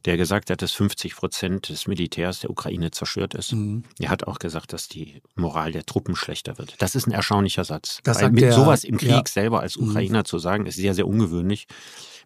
[0.04, 3.54] der gesagt hat, dass 50 Prozent des Militärs der Ukraine zerstört ist.
[3.54, 3.84] Mhm.
[3.98, 6.76] Er hat auch gesagt, dass die Moral der Truppen schlechter wird.
[6.80, 8.02] Das ist ein erstaunlicher Satz.
[8.04, 9.24] Das Weil mit der, sowas im Krieg ja.
[9.26, 9.88] selber als mhm.
[9.88, 10.26] Ukrainer mhm.
[10.26, 11.68] zu sagen, ist sehr, sehr ungewöhnlich.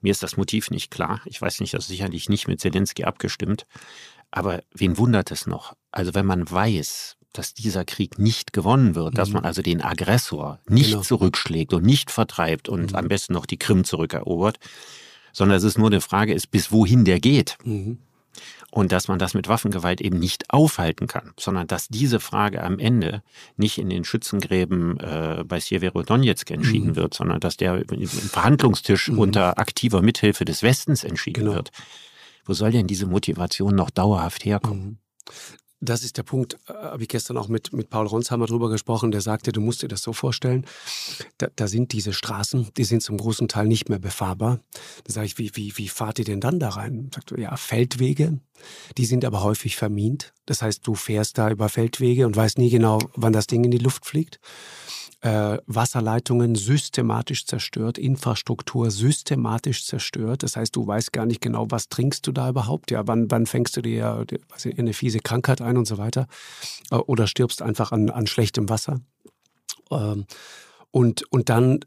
[0.01, 1.21] Mir ist das Motiv nicht klar.
[1.25, 3.67] Ich weiß nicht, das ist sicherlich nicht mit Zelensky abgestimmt.
[4.31, 5.75] Aber wen wundert es noch?
[5.91, 9.17] Also wenn man weiß, dass dieser Krieg nicht gewonnen wird, mhm.
[9.17, 11.01] dass man also den Aggressor nicht genau.
[11.01, 12.97] zurückschlägt und nicht vertreibt und mhm.
[12.97, 14.59] am besten noch die Krim zurückerobert,
[15.31, 17.57] sondern dass es nur eine Frage ist, bis wohin der geht.
[17.63, 17.99] Mhm.
[18.73, 22.79] Und dass man das mit Waffengewalt eben nicht aufhalten kann, sondern dass diese Frage am
[22.79, 23.21] Ende
[23.57, 26.95] nicht in den Schützengräben äh, bei Sjeverodonetsk entschieden mhm.
[26.95, 29.19] wird, sondern dass der im Verhandlungstisch mhm.
[29.19, 31.55] unter aktiver Mithilfe des Westens entschieden genau.
[31.55, 31.71] wird.
[32.45, 34.99] Wo soll denn diese Motivation noch dauerhaft herkommen?
[35.83, 39.11] Das ist der Punkt, äh, habe ich gestern auch mit, mit Paul Ronsheimer drüber gesprochen,
[39.11, 40.65] der sagte, du musst dir das so vorstellen,
[41.39, 44.59] da, da sind diese Straßen, die sind zum großen Teil nicht mehr befahrbar.
[45.03, 47.09] Da sage ich, wie, wie, wie fahrt ihr denn dann da rein?
[47.13, 48.39] Sagt er, ja, Feldwege,
[48.97, 50.33] die sind aber häufig vermint.
[50.45, 53.71] Das heißt, du fährst da über Feldwege und weißt nie genau, wann das Ding in
[53.71, 54.39] die Luft fliegt.
[55.21, 60.43] Äh, Wasserleitungen systematisch zerstört, Infrastruktur systematisch zerstört.
[60.43, 62.91] Das heißt, du weißt gar nicht genau, was trinkst du da überhaupt?
[62.91, 66.27] Ja, wann, wann fängst du dir weiß ich, eine fiese Krankheit ein und so weiter?
[66.89, 68.99] Äh, oder stirbst einfach an, an schlechtem Wasser?
[69.91, 70.25] Ähm,
[70.89, 71.79] und, und dann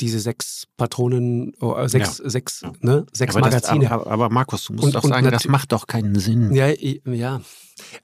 [0.00, 2.30] diese sechs Patronen, oh, äh, sechs, ja.
[2.30, 3.84] sechs, ne, sechs aber Magazine.
[3.84, 6.52] Das, aber, aber, Markus, du musst und, doch sagen, das macht doch keinen Sinn.
[6.54, 7.40] Ja, ja.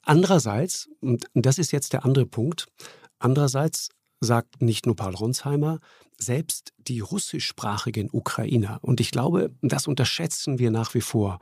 [0.02, 2.66] Andererseits, und das ist jetzt der andere Punkt,
[3.18, 3.88] andererseits
[4.20, 5.80] sagt nicht nur Paul Ronsheimer,
[6.18, 11.38] selbst die russischsprachigen Ukrainer, und ich glaube, das unterschätzen wir nach wie vor,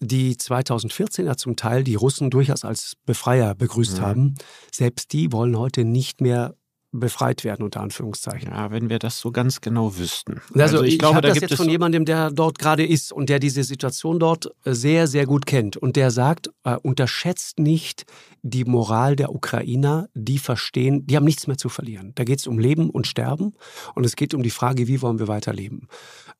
[0.00, 4.02] die 2014er zum Teil die Russen durchaus als Befreier begrüßt mhm.
[4.02, 4.34] haben,
[4.72, 6.56] selbst die wollen heute nicht mehr
[7.00, 8.50] befreit werden, unter Anführungszeichen.
[8.50, 10.40] Ja, wenn wir das so ganz genau wüssten.
[10.54, 13.28] Also, also ich, ich glaube, da das jetzt von jemandem, der dort gerade ist und
[13.28, 18.04] der diese Situation dort äh, sehr, sehr gut kennt und der sagt, äh, unterschätzt nicht
[18.42, 22.12] die Moral der Ukrainer, die verstehen, die haben nichts mehr zu verlieren.
[22.14, 23.54] Da geht es um Leben und Sterben
[23.94, 25.88] und es geht um die Frage, wie wollen wir weiterleben.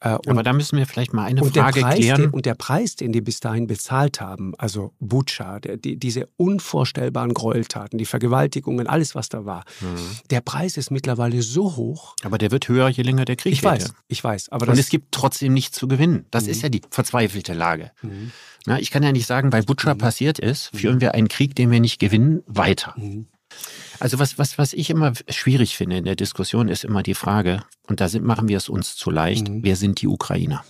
[0.01, 2.21] Äh, und, Aber da müssen wir vielleicht mal eine Frage Preis, klären.
[2.21, 7.33] Den, und der Preis, den die bis dahin bezahlt haben, also Butscha, die, diese unvorstellbaren
[7.33, 9.97] Gräueltaten, die Vergewaltigungen, alles, was da war, mhm.
[10.31, 12.15] der Preis ist mittlerweile so hoch.
[12.23, 14.51] Aber der wird höher, je länger der Krieg ich weiß, ich weiß.
[14.51, 16.27] Aber und es gibt trotzdem nichts zu gewinnen.
[16.31, 16.51] Das mhm.
[16.51, 17.91] ist ja die verzweifelte Lage.
[18.03, 18.33] Mhm.
[18.67, 19.99] Na, ich kann ja nicht sagen, weil Butscha mhm.
[19.99, 20.79] passiert ist, mhm.
[20.79, 22.95] führen wir einen Krieg, den wir nicht gewinnen, weiter.
[22.97, 23.27] Mhm.
[24.01, 27.63] Also was, was, was ich immer schwierig finde in der Diskussion, ist immer die Frage,
[27.87, 29.63] und da sind, machen wir es uns zu leicht, mhm.
[29.63, 30.65] wer sind die Ukrainer?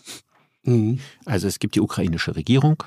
[1.25, 2.83] Also es gibt die ukrainische Regierung,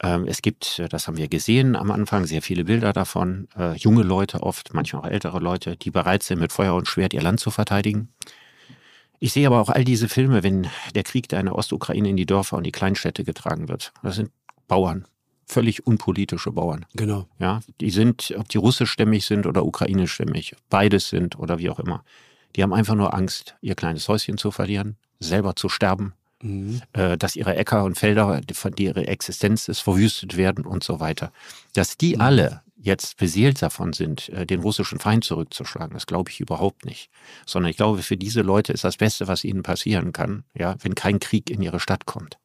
[0.00, 4.44] es gibt, das haben wir gesehen am Anfang, sehr viele Bilder davon, äh, junge Leute
[4.44, 7.50] oft, manchmal auch ältere Leute, die bereit sind, mit Feuer und Schwert ihr Land zu
[7.50, 8.08] verteidigen.
[9.18, 12.16] Ich sehe aber auch all diese Filme, wenn der Krieg der in der Ostukraine in
[12.16, 13.92] die Dörfer und die Kleinstädte getragen wird.
[14.04, 14.30] Das sind
[14.68, 15.06] Bauern,
[15.46, 16.86] völlig unpolitische Bauern.
[16.94, 17.26] Genau.
[17.40, 22.04] Ja, die sind, ob die russischstämmig sind oder ukrainischstämmig, beides sind oder wie auch immer.
[22.54, 26.82] Die haben einfach nur Angst, ihr kleines Häuschen zu verlieren, selber zu sterben, mhm.
[26.92, 31.32] dass ihre Äcker und Felder, die, die ihre Existenz ist, verwüstet werden und so weiter.
[31.74, 32.20] Dass die mhm.
[32.20, 35.94] alle jetzt beseelt davon sind, äh, den russischen Feind zurückzuschlagen.
[35.94, 37.10] Das glaube ich überhaupt nicht.
[37.44, 40.94] Sondern ich glaube, für diese Leute ist das Beste, was ihnen passieren kann, ja, wenn
[40.94, 42.38] kein Krieg in ihre Stadt kommt.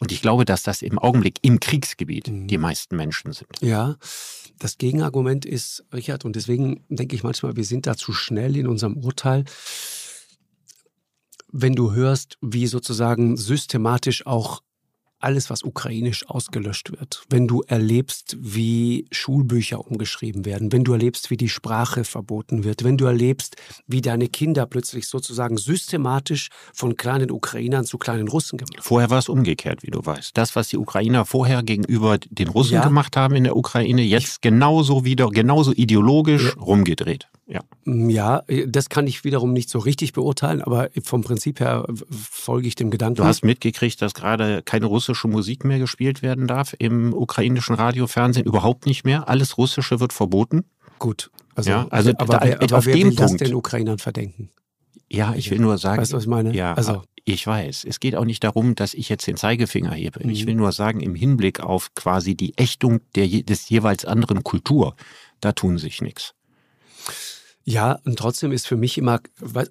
[0.00, 2.48] Und ich glaube, dass das im Augenblick im Kriegsgebiet mhm.
[2.48, 3.50] die meisten Menschen sind.
[3.60, 3.96] Ja,
[4.58, 8.66] das Gegenargument ist, Richard, und deswegen denke ich manchmal, wir sind da zu schnell in
[8.66, 9.44] unserem Urteil.
[11.52, 14.62] Wenn du hörst, wie sozusagen systematisch auch
[15.22, 21.30] alles, was ukrainisch ausgelöscht wird, wenn du erlebst, wie Schulbücher umgeschrieben werden, wenn du erlebst,
[21.30, 26.96] wie die Sprache verboten wird, wenn du erlebst, wie deine Kinder plötzlich sozusagen systematisch von
[26.96, 28.84] kleinen Ukrainern zu kleinen Russen gemacht werden.
[28.84, 30.36] Vorher war es umgekehrt, wie du weißt.
[30.36, 32.84] Das, was die Ukrainer vorher gegenüber den Russen ja.
[32.84, 36.62] gemacht haben in der Ukraine, jetzt genauso wieder, genauso ideologisch ja.
[36.62, 37.28] rumgedreht.
[37.46, 37.60] Ja.
[37.84, 42.68] Mm, ja, das kann ich wiederum nicht so richtig beurteilen, aber vom Prinzip her folge
[42.68, 43.16] ich dem Gedanken.
[43.16, 48.46] Du hast mitgekriegt, dass gerade keine russische Musik mehr gespielt werden darf im ukrainischen Radiofernsehen,
[48.46, 49.28] überhaupt nicht mehr.
[49.28, 50.64] Alles Russische wird verboten.
[50.98, 51.30] Gut.
[51.54, 53.98] Also, ja, also aber, da, wer, aber auf wer dem will Punkt, das den Ukrainern
[53.98, 54.50] verdenken?
[55.10, 56.00] Ja, ich will nur sagen.
[56.00, 56.54] Weißt du, was ich meine?
[56.54, 57.02] Ja, also.
[57.24, 57.84] ich weiß.
[57.84, 60.20] Es geht auch nicht darum, dass ich jetzt den Zeigefinger hebe.
[60.24, 60.30] Mhm.
[60.30, 64.96] Ich will nur sagen, im Hinblick auf quasi die Ächtung der, des jeweils anderen Kultur,
[65.40, 66.34] da tun sich nichts.
[67.64, 69.20] Ja, und trotzdem ist für mich immer,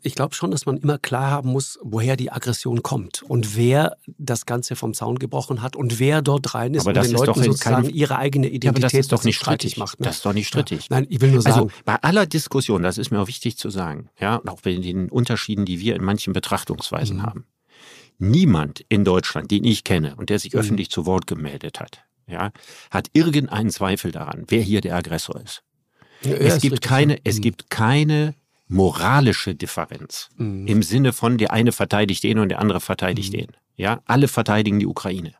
[0.02, 3.98] ich glaube schon, dass man immer klar haben muss, woher die Aggression kommt und wer
[4.18, 7.44] das Ganze vom Zaun gebrochen hat und wer dort rein ist aber und den Leuten
[7.44, 7.90] sozusagen keine...
[7.90, 10.00] ihre eigene Identität ja, aber das ist doch nicht strittig macht.
[10.00, 10.06] Ne?
[10.06, 10.88] Das ist doch nicht strittig.
[10.90, 10.98] Ja.
[10.98, 11.70] Nein, ich will nur also, sagen.
[11.70, 15.10] Also bei aller Diskussion, das ist mir auch wichtig zu sagen, ja, auch bei den
[15.10, 17.24] Unterschieden, die wir in manchen Betrachtungsweisen mhm.
[17.24, 17.46] haben.
[18.20, 20.60] Niemand in Deutschland, den ich kenne und der sich mhm.
[20.60, 22.52] öffentlich zu Wort gemeldet hat, ja,
[22.90, 25.64] hat irgendeinen Zweifel daran, wer hier der Aggressor ist.
[26.24, 27.42] Ja, es, gibt keine, es mhm.
[27.42, 28.36] gibt keine
[28.68, 30.68] moralische Differenz mhm.
[30.68, 33.38] im Sinne von der eine verteidigt den und der andere verteidigt mhm.
[33.38, 33.48] den.
[33.76, 35.34] Ja, alle verteidigen die Ukraine.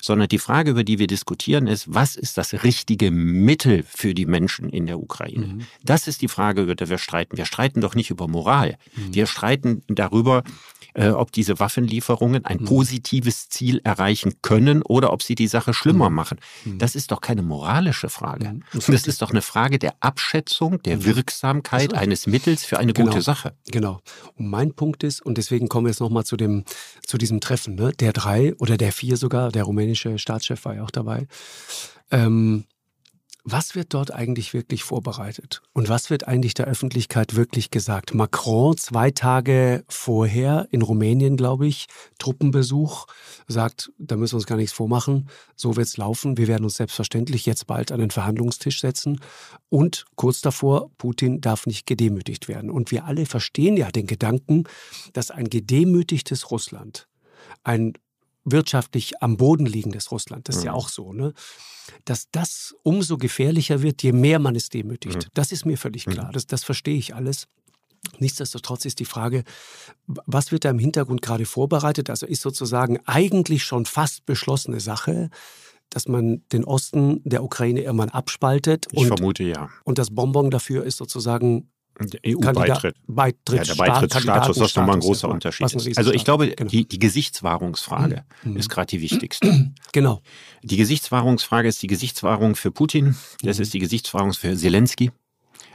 [0.00, 4.26] Sondern die Frage, über die wir diskutieren, ist, was ist das richtige Mittel für die
[4.26, 5.46] Menschen in der Ukraine?
[5.46, 5.60] Mhm.
[5.84, 7.36] Das ist die Frage, über die wir streiten.
[7.36, 8.76] Wir streiten doch nicht über Moral.
[8.96, 9.14] Mhm.
[9.14, 10.42] Wir streiten darüber,
[10.94, 12.64] äh, ob diese Waffenlieferungen ein mhm.
[12.64, 16.16] positives Ziel erreichen können oder ob sie die Sache schlimmer mhm.
[16.16, 16.38] machen.
[16.64, 16.78] Mhm.
[16.78, 18.60] Das ist doch keine moralische Frage.
[18.72, 23.10] Das ist doch eine Frage der Abschätzung, der Wirksamkeit eines Mittels für eine genau.
[23.10, 23.54] gute Sache.
[23.70, 24.00] Genau.
[24.36, 26.36] Und mein Punkt ist, und deswegen kommen wir jetzt nochmal zu,
[27.06, 27.92] zu diesem Treffen, ne?
[27.92, 31.26] der drei oder der vier sogar, der rumänische Staatschef war ja auch dabei.
[32.10, 32.64] Ähm,
[33.44, 35.62] was wird dort eigentlich wirklich vorbereitet?
[35.72, 38.14] Und was wird eigentlich der Öffentlichkeit wirklich gesagt?
[38.14, 41.86] Macron zwei Tage vorher in Rumänien, glaube ich,
[42.18, 43.06] Truppenbesuch,
[43.48, 46.36] sagt, da müssen wir uns gar nichts vormachen, so wird es laufen.
[46.36, 49.20] Wir werden uns selbstverständlich jetzt bald an den Verhandlungstisch setzen.
[49.70, 52.70] Und kurz davor, Putin darf nicht gedemütigt werden.
[52.70, 54.64] Und wir alle verstehen ja den Gedanken,
[55.14, 57.08] dass ein gedemütigtes Russland,
[57.64, 57.94] ein
[58.44, 60.78] wirtschaftlich am Boden liegendes Russland, das ist ja mhm.
[60.78, 61.34] auch so, ne?
[62.04, 65.26] dass das umso gefährlicher wird, je mehr man es demütigt.
[65.26, 65.30] Mhm.
[65.34, 66.32] Das ist mir völlig klar, mhm.
[66.32, 67.46] das, das verstehe ich alles.
[68.18, 69.44] Nichtsdestotrotz ist die Frage,
[70.06, 72.08] was wird da im Hintergrund gerade vorbereitet?
[72.08, 75.28] Also ist sozusagen eigentlich schon fast beschlossene Sache,
[75.90, 78.86] dass man den Osten der Ukraine irgendwann abspaltet.
[78.92, 79.68] Ich und, vermute ja.
[79.84, 81.70] Und das Bonbon dafür ist sozusagen
[82.26, 82.96] EU-Beitritt.
[83.06, 85.74] Beitritt, ja, der Beitrittsstatus, das ist nochmal ein großer Unterschied.
[85.74, 86.70] Ein also ich glaube, genau.
[86.70, 88.56] die, die Gesichtswahrungsfrage mhm.
[88.56, 89.70] ist gerade die wichtigste.
[89.92, 90.22] Genau.
[90.62, 93.62] Die Gesichtswahrungsfrage ist die Gesichtswahrung für Putin, das mhm.
[93.62, 95.10] ist die Gesichtswahrung für Zelensky.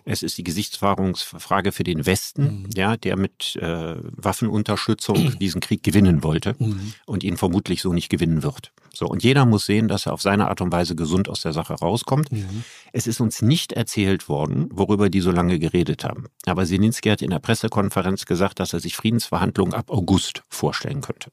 [0.03, 2.69] Es ist die Gesichtswahrungsfrage für den Westen, mhm.
[2.75, 6.93] ja, der mit äh, Waffenunterstützung diesen Krieg gewinnen wollte mhm.
[7.05, 8.71] und ihn vermutlich so nicht gewinnen wird.
[8.93, 11.53] So, und jeder muss sehen, dass er auf seine Art und Weise gesund aus der
[11.53, 12.31] Sache rauskommt.
[12.31, 12.63] Mhm.
[12.93, 16.27] Es ist uns nicht erzählt worden, worüber die so lange geredet haben.
[16.45, 21.29] Aber Zelensky hat in der Pressekonferenz gesagt, dass er sich Friedensverhandlungen ab August vorstellen könnte.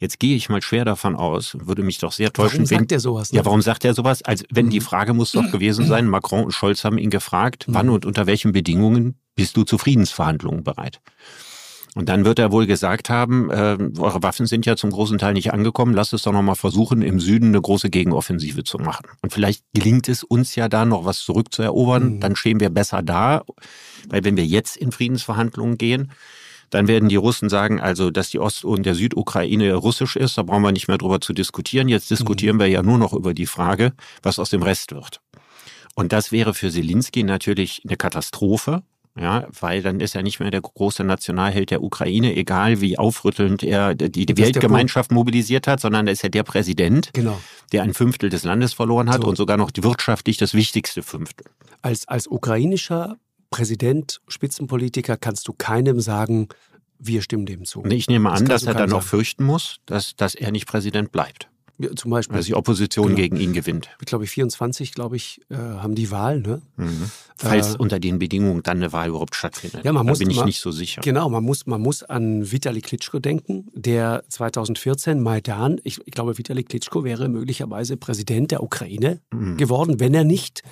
[0.00, 2.60] Jetzt gehe ich mal schwer davon aus, würde mich doch sehr täuschen.
[2.60, 3.30] Warum sagt er sowas?
[3.32, 4.22] Ja, warum sagt er sowas?
[4.22, 4.70] Also, wenn mhm.
[4.70, 7.74] die Frage muss doch gewesen sein, Macron und Scholz haben ihn gefragt, mhm.
[7.74, 11.02] wann und unter welchen Bedingungen bist du zu Friedensverhandlungen bereit?
[11.94, 15.34] Und dann wird er wohl gesagt haben, äh, eure Waffen sind ja zum großen Teil
[15.34, 19.06] nicht angekommen, lasst es doch nochmal versuchen, im Süden eine große Gegenoffensive zu machen.
[19.22, 22.20] Und vielleicht gelingt es uns ja da noch was zurückzuerobern, mhm.
[22.20, 23.42] dann stehen wir besser da,
[24.08, 26.12] weil wenn wir jetzt in Friedensverhandlungen gehen,
[26.70, 30.42] dann werden die Russen sagen, also, dass die Ost- und der Südukraine russisch ist, da
[30.42, 31.88] brauchen wir nicht mehr drüber zu diskutieren.
[31.88, 32.60] Jetzt diskutieren mhm.
[32.60, 35.20] wir ja nur noch über die Frage, was aus dem Rest wird.
[35.94, 38.82] Und das wäre für Zelensky natürlich eine Katastrophe,
[39.18, 43.64] ja, weil dann ist er nicht mehr der große Nationalheld der Ukraine, egal wie aufrüttelnd
[43.64, 47.40] er die, die Weltgemeinschaft mobilisiert hat, sondern er ist ja der Präsident, genau.
[47.72, 49.28] der ein Fünftel des Landes verloren hat so.
[49.28, 51.46] und sogar noch wirtschaftlich das wichtigste Fünftel.
[51.82, 53.16] Als, als ukrainischer
[53.50, 56.48] Präsident, Spitzenpolitiker, kannst du keinem sagen,
[56.98, 57.84] wir stimmen dem zu.
[57.86, 61.12] Ich nehme an, das dass er dann auch fürchten muss, dass, dass er nicht Präsident
[61.12, 61.48] bleibt.
[61.80, 62.36] Ja, zum Beispiel.
[62.36, 63.16] Dass die Opposition genau.
[63.16, 63.88] gegen ihn gewinnt.
[64.00, 66.40] Ich glaube, 24, glaube ich, äh, haben die Wahl.
[66.40, 66.60] Ne?
[66.76, 67.10] Mhm.
[67.36, 69.82] Falls äh, unter den Bedingungen dann eine Wahl überhaupt stattfindet.
[69.82, 71.00] Ja, man da muss, bin ich man, nicht so sicher.
[71.00, 76.36] Genau, man muss, man muss an Vitali Klitschko denken, der 2014 Maidan, ich, ich glaube,
[76.36, 79.56] Vitali Klitschko wäre möglicherweise Präsident der Ukraine mhm.
[79.56, 80.62] geworden, wenn er nicht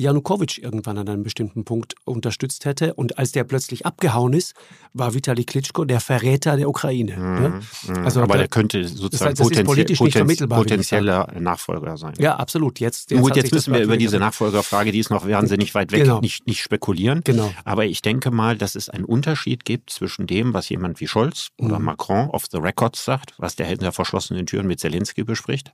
[0.00, 2.94] Janukowitsch irgendwann an einem bestimmten Punkt unterstützt hätte.
[2.94, 4.54] Und als der plötzlich abgehauen ist,
[4.92, 7.16] war Vitali Klitschko der Verräter der Ukraine.
[7.16, 7.40] Mhm.
[7.40, 7.60] Ne?
[7.88, 8.04] Mhm.
[8.04, 12.14] Also Aber der, der könnte sozusagen das heißt, potenzie poten potenzieller Nachfolger sein.
[12.18, 12.80] Ja, absolut.
[12.80, 16.04] Jetzt, jetzt, Gut, jetzt müssen wir über diese Nachfolgerfrage, die ist noch wahnsinnig weit weg,
[16.04, 16.20] genau.
[16.20, 17.22] nicht, nicht spekulieren.
[17.24, 17.52] Genau.
[17.64, 21.48] Aber ich denke mal, dass es einen Unterschied gibt zwischen dem, was jemand wie Scholz
[21.58, 21.86] oder mhm.
[21.86, 25.72] Macron off the records sagt, was der hinter verschlossenen Türen mit Zelensky bespricht.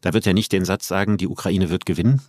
[0.00, 2.20] Da wird er nicht den Satz sagen, die Ukraine wird gewinnen,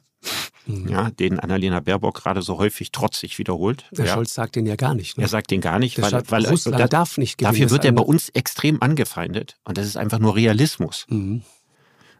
[0.65, 0.87] Mhm.
[0.87, 3.85] Ja, den Annalena Baerbock gerade so häufig trotzig wiederholt.
[3.91, 4.13] Der ja.
[4.13, 5.17] Scholz sagt den ja gar nicht.
[5.17, 5.23] Ne?
[5.23, 7.53] Er sagt den gar nicht, weil, weil Russland da, darf nicht gewinnen.
[7.53, 11.05] Dafür wird er bei uns extrem angefeindet und das ist einfach nur Realismus.
[11.09, 11.43] Mhm.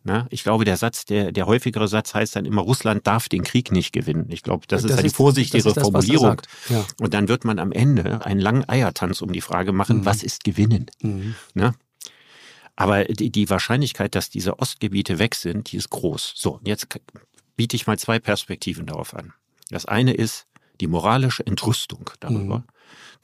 [0.08, 3.44] Na, ich glaube, der Satz, der, der häufigere Satz heißt dann immer, Russland darf den
[3.44, 4.28] Krieg nicht gewinnen.
[4.30, 6.40] Ich glaube, das, das ist eine vorsichtigere das, Formulierung.
[6.70, 6.86] Ja.
[7.00, 10.06] Und dann wird man am Ende einen langen Eiertanz um die Frage machen, mhm.
[10.06, 10.92] was ist gewinnen?
[11.02, 11.34] Mhm.
[11.56, 11.74] Na?
[12.76, 16.34] Aber die, die Wahrscheinlichkeit, dass diese Ostgebiete weg sind, die ist groß.
[16.36, 16.88] So, jetzt
[17.56, 19.34] biete ich mal zwei Perspektiven darauf an.
[19.70, 20.48] Das eine ist
[20.82, 22.64] die moralische Entrüstung darüber, mhm.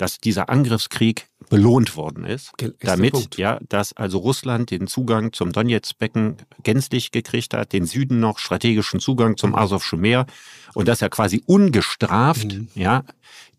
[0.01, 5.51] Dass dieser Angriffskrieg belohnt worden ist, ist damit, ja, dass also Russland den Zugang zum
[5.51, 9.57] Donetsk-Becken gänzlich gekriegt hat, den Süden noch strategischen Zugang zum mhm.
[9.57, 10.25] Asowsche Meer
[10.73, 12.69] und dass er quasi ungestraft, mhm.
[12.73, 13.03] ja,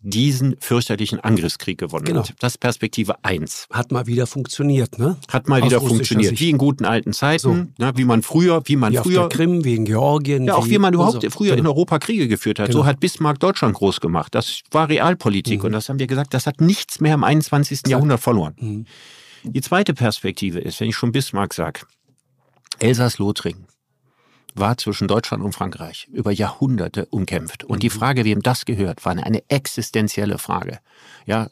[0.03, 2.21] diesen fürchterlichen Angriffskrieg gewonnen genau.
[2.21, 2.35] hat.
[2.41, 3.69] Das ist Perspektive 1.
[3.71, 5.17] Hat mal wieder funktioniert, ne?
[5.29, 6.31] Hat mal Aus wieder funktioniert.
[6.31, 6.43] Sicht.
[6.43, 7.39] Wie in guten alten Zeiten,
[7.79, 7.85] so.
[7.85, 7.93] ne?
[7.95, 9.23] wie man früher, wie man wie früher.
[9.23, 10.45] Auf der Krim, wie in Georgien.
[10.45, 11.31] Ja, auch wie, wie man überhaupt so.
[11.31, 11.61] früher genau.
[11.61, 12.67] in Europa Kriege geführt hat.
[12.67, 12.81] Genau.
[12.81, 14.35] So hat Bismarck Deutschland groß gemacht.
[14.35, 15.61] Das war Realpolitik.
[15.61, 15.67] Mhm.
[15.67, 17.71] Und das haben wir gesagt, das hat nichts mehr im 21.
[17.73, 17.89] Exakt.
[17.89, 18.55] Jahrhundert verloren.
[18.59, 18.87] Mhm.
[19.45, 21.81] Die zweite Perspektive ist, wenn ich schon Bismarck sage,
[22.79, 23.67] Elsass-Lothringen
[24.55, 27.65] war zwischen Deutschland und Frankreich über Jahrhunderte umkämpft.
[27.65, 27.95] Und die mhm.
[27.95, 30.79] Frage, wem das gehört, war eine existenzielle Frage.
[31.27, 31.49] Ja,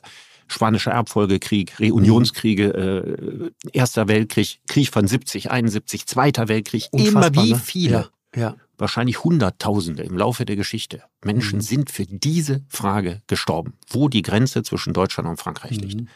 [0.49, 7.53] Spanischer Erbfolgekrieg, Reunionskriege, äh, Erster Weltkrieg, Krieg von 70, 71, Zweiter Weltkrieg, Unfassbar, immer wie
[7.53, 7.59] ne?
[7.59, 8.11] viele.
[8.35, 8.57] Ja, ja.
[8.81, 11.03] Wahrscheinlich Hunderttausende im Laufe der Geschichte.
[11.23, 11.63] Menschen mhm.
[11.63, 15.83] sind für diese Frage gestorben, wo die Grenze zwischen Deutschland und Frankreich mhm.
[15.83, 16.11] liegt.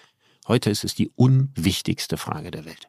[0.49, 2.89] Heute ist es die unwichtigste Frage der Welt.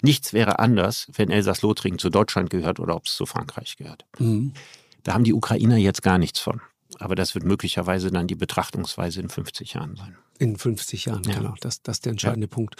[0.00, 4.04] Nichts wäre anders, wenn Elsass-Lothringen zu Deutschland gehört oder ob es zu Frankreich gehört.
[4.18, 4.52] Mhm.
[5.02, 6.60] Da haben die Ukrainer jetzt gar nichts von.
[7.00, 10.16] Aber das wird möglicherweise dann die Betrachtungsweise in 50 Jahren sein.
[10.38, 11.34] In 50 Jahren, Ja.
[11.34, 11.54] genau.
[11.60, 12.76] Das, das ist der entscheidende Punkt.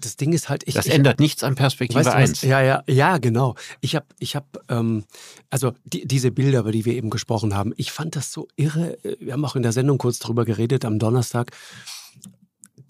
[0.00, 2.30] Das Ding ist halt, ich, Das ich, ändert nichts an Perspektive Weißt du 1.
[2.30, 2.42] was?
[2.42, 3.54] Ja, ja, ja, genau.
[3.80, 5.04] Ich habe, ich habe, ähm,
[5.50, 8.98] also die, diese Bilder, über die wir eben gesprochen haben, ich fand das so irre.
[9.20, 11.50] Wir haben auch in der Sendung kurz drüber geredet am Donnerstag.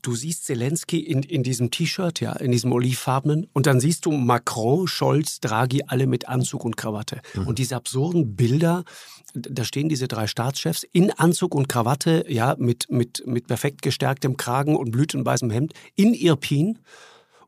[0.02, 4.12] Du siehst Zelensky in, in diesem T-Shirt, ja, in diesem olivfarbenen, und dann siehst du
[4.12, 7.20] Macron, Scholz, Draghi, alle mit Anzug und Krawatte.
[7.46, 8.85] Und diese absurden Bilder,
[9.34, 14.36] da stehen diese drei Staatschefs in Anzug und Krawatte, ja, mit, mit, mit perfekt gestärktem
[14.36, 16.78] Kragen und blütenweißem Hemd in Irpin.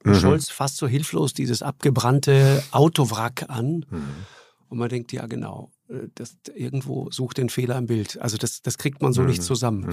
[0.04, 3.84] Und Scholz fasst so hilflos dieses abgebrannte Autowrack an.
[4.68, 8.18] Und man denkt, ja genau, äh, das, irgendwo sucht den Fehler im Bild.
[8.20, 9.90] Also das, das kriegt man so nicht zusammen.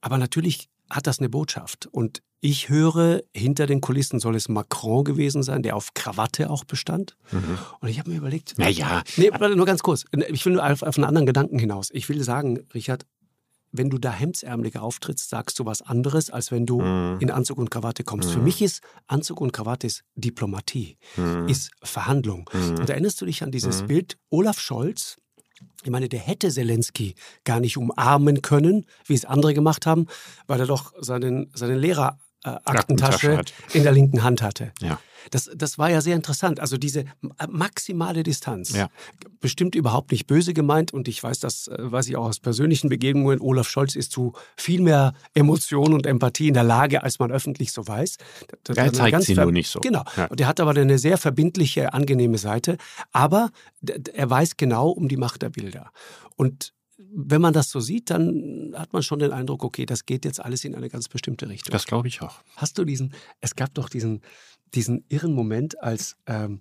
[0.00, 1.86] Aber natürlich hat das eine Botschaft.
[1.86, 6.64] Und ich höre, hinter den Kulissen soll es Macron gewesen sein, der auf Krawatte auch
[6.64, 7.16] bestand.
[7.80, 10.04] Und ich habe mir überlegt, Naja, Nee, nur ganz kurz.
[10.28, 11.88] Ich will nur auf, auf einen anderen Gedanken hinaus.
[11.92, 13.04] Ich will sagen, Richard,
[13.72, 17.18] wenn du da hemdsärmeliger auftrittst, sagst du was anderes, als wenn du Mhm.
[17.20, 18.30] in Anzug und Krawatte kommst.
[18.30, 21.48] Für mich ist Anzug und Krawatte ist Diplomatie, Mhm.
[21.48, 22.48] ist Verhandlung.
[22.78, 23.86] Und erinnerst du dich an dieses Mhm.
[23.88, 25.16] Bild Olaf Scholz?
[25.82, 30.06] Ich meine, der hätte Zelensky gar nicht umarmen können, wie es andere gemacht haben,
[30.46, 31.76] weil er doch seinen, seine
[32.44, 33.52] Aktentasche äh, hat.
[33.72, 34.72] in der linken Hand hatte.
[34.80, 35.00] Ja.
[35.32, 36.60] Das, das war ja sehr interessant.
[36.60, 38.72] Also diese ma- maximale Distanz.
[38.74, 38.88] Ja.
[39.40, 40.92] Bestimmt überhaupt nicht böse gemeint.
[40.94, 43.40] Und ich weiß das, äh, weiß ich auch aus persönlichen Begegnungen.
[43.40, 47.72] Olaf Scholz ist zu viel mehr Emotion und Empathie in der Lage, als man öffentlich
[47.72, 48.16] so weiß.
[48.62, 49.80] Das- Er zeigt ganz sie nur nicht so.
[49.80, 50.04] Genau.
[50.16, 50.26] Ja.
[50.26, 52.78] Und er hat aber eine sehr verbindliche, angenehme Seite.
[53.12, 53.50] Aber
[54.14, 55.90] er weiß genau um die Macht der Bilder.
[56.36, 56.72] Und
[57.14, 60.40] wenn man das so sieht, dann hat man schon den Eindruck, okay, das geht jetzt
[60.40, 61.72] alles in eine ganz bestimmte Richtung.
[61.72, 62.36] Das glaube ich auch.
[62.56, 64.20] Hast du diesen, es gab doch diesen,
[64.74, 66.60] diesen irren Moment, als ähm,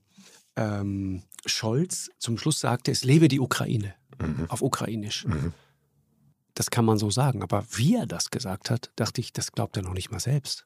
[0.55, 4.45] ähm, Scholz zum Schluss sagte, es lebe die Ukraine Mhm.
[4.49, 5.25] auf Ukrainisch.
[5.25, 5.53] Mhm.
[6.55, 9.77] Das kann man so sagen, aber wie er das gesagt hat, dachte ich, das glaubt
[9.77, 10.65] er noch nicht mal selbst.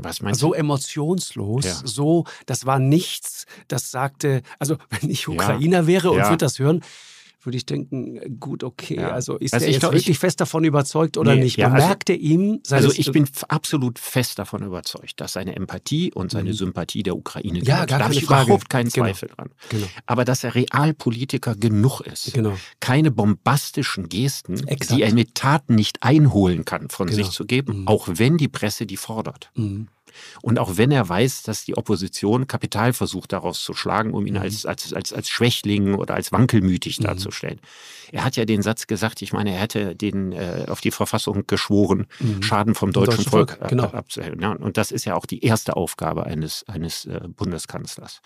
[0.00, 0.52] Was meinst So du?
[0.54, 1.80] emotionslos, Ja.
[1.84, 5.28] so, das war nichts, das sagte, also wenn ich Ja.
[5.32, 6.26] Ukrainer wäre und Ja.
[6.30, 6.82] würde das hören,
[7.46, 9.10] würde ich denken, gut, okay, Ja.
[9.12, 11.56] also ist Also er ich jetzt glaub, ich- wirklich fest davon überzeugt oder Nee, nicht?
[11.56, 16.12] ja, Man also- merkte ihm, Also ich bin absolut fest davon überzeugt, dass seine Empathie
[16.12, 17.64] und seine Sympathie der Ukraine Mhm.
[17.64, 18.46] Ja, gar da habe ich Frage.
[18.46, 19.06] überhaupt keinen Genau.
[19.06, 19.50] Zweifel dran.
[19.70, 19.86] Genau.
[20.06, 22.56] Aber dass er Realpolitiker genug ist, Genau.
[22.80, 24.90] keine bombastischen Gesten, Exakt.
[24.98, 27.16] die er mit Taten nicht einholen kann, von Genau.
[27.16, 27.88] sich zu geben, Mhm.
[27.88, 29.50] auch wenn die Presse die fordert.
[29.54, 29.88] Mhm.
[30.42, 34.34] Und auch wenn er weiß, dass die Opposition Kapital versucht daraus zu schlagen, um ihn
[34.34, 34.40] Mhm.
[34.40, 37.60] als, als, als, als Schwächling oder als wankelmütig darzustellen.
[38.12, 41.44] Er hat ja den Satz gesagt, ich meine, er hätte den äh, auf die Verfassung
[41.46, 42.06] geschworen,
[42.40, 43.16] Schaden vom deutschen, Mhm.
[43.16, 43.84] deutschen Volk, Volk, genau.
[43.84, 44.40] abzuhelfen.
[44.40, 48.20] Ja, und das ist ja auch die erste Aufgabe eines, eines äh, Bundeskanzlers.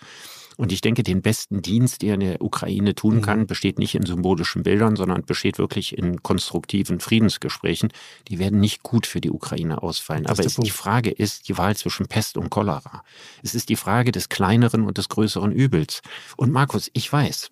[0.61, 3.21] Und ich denke, den besten Dienst, den er der Ukraine tun Mhm.
[3.23, 7.91] kann, besteht nicht in symbolischen Bildern, sondern besteht wirklich in konstruktiven Friedensgesprächen.
[8.27, 10.27] Die werden nicht gut für die Ukraine ausfallen.
[10.27, 10.69] Aber der es, die.
[10.69, 13.03] Frage ist die Wahl zwischen Pest und Cholera.
[13.41, 16.01] Es ist die Frage des kleineren und des größeren Übels.
[16.37, 17.49] Und Markus, ich weiß,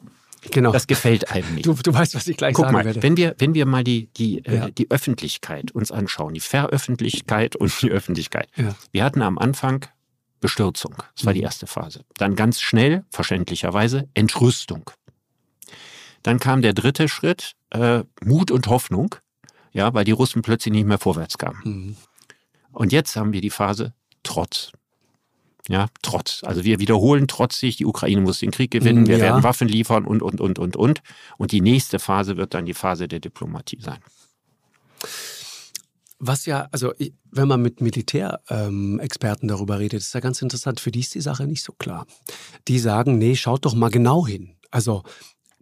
[0.51, 0.71] Genau.
[0.71, 1.65] das gefällt einem nicht.
[1.65, 3.01] Du, du weißt, was ich gleich Guck sagen mal, werde.
[3.01, 4.67] wenn wir, wenn wir mal die, die, Ja.
[4.67, 8.49] äh, die Öffentlichkeit uns anschauen, die Veröffentlichkeit und die Öffentlichkeit.
[8.55, 8.75] Ja.
[8.91, 9.87] Wir hatten am Anfang
[10.39, 10.95] Bestürzung.
[11.15, 11.45] Das war die Mhm.
[11.45, 12.03] erste Phase.
[12.17, 14.89] Dann ganz schnell, verständlicherweise, Entrüstung.
[16.23, 19.15] Dann kam der dritte Schritt, äh, Mut und Hoffnung,
[19.71, 21.59] ja, weil die Russen plötzlich nicht mehr vorwärts kamen.
[21.63, 21.95] Mhm.
[22.71, 24.71] Und jetzt haben wir die Phase Trotz.
[25.67, 26.43] Ja, Trotz.
[26.43, 29.23] Also wir wiederholen trotzig, die Ukraine muss den Krieg gewinnen, wir Ja.
[29.25, 31.01] werden Waffen liefern und, und, und, und, und.
[31.37, 33.99] Und die nächste Phase wird dann die Phase der Diplomatie sein.
[36.19, 36.93] Was ja, also
[37.31, 40.79] wenn man mit Militärexperten ähm, darüber redet, ist ja ganz interessant.
[40.79, 42.05] Für die ist die Sache nicht so klar.
[42.67, 44.55] Die sagen, nee, schaut doch mal genau hin.
[44.69, 45.03] Also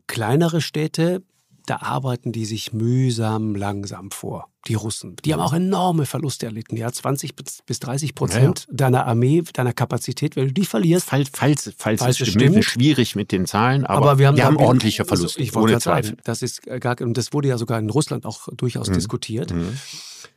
[0.08, 1.22] kleinere Städte,
[1.68, 4.50] da arbeiten die sich mühsam langsam vor.
[4.68, 5.16] Die Russen.
[5.24, 6.76] Die haben auch enorme Verluste erlitten.
[6.76, 11.08] Ja, 20 bis bis 30 Prozent deiner Armee, deiner Kapazität, wenn du die verlierst.
[11.08, 12.66] Falls, falls, falls, Falls es stimmt, stimmt.
[12.66, 15.84] schwierig mit den Zahlen, aber, Aber wir haben, da- ordentliche also Verluste, Ich wollte gerade
[15.84, 19.54] sagen, das ist äh, gar, und das wurde ja sogar in Russland auch durchaus diskutiert.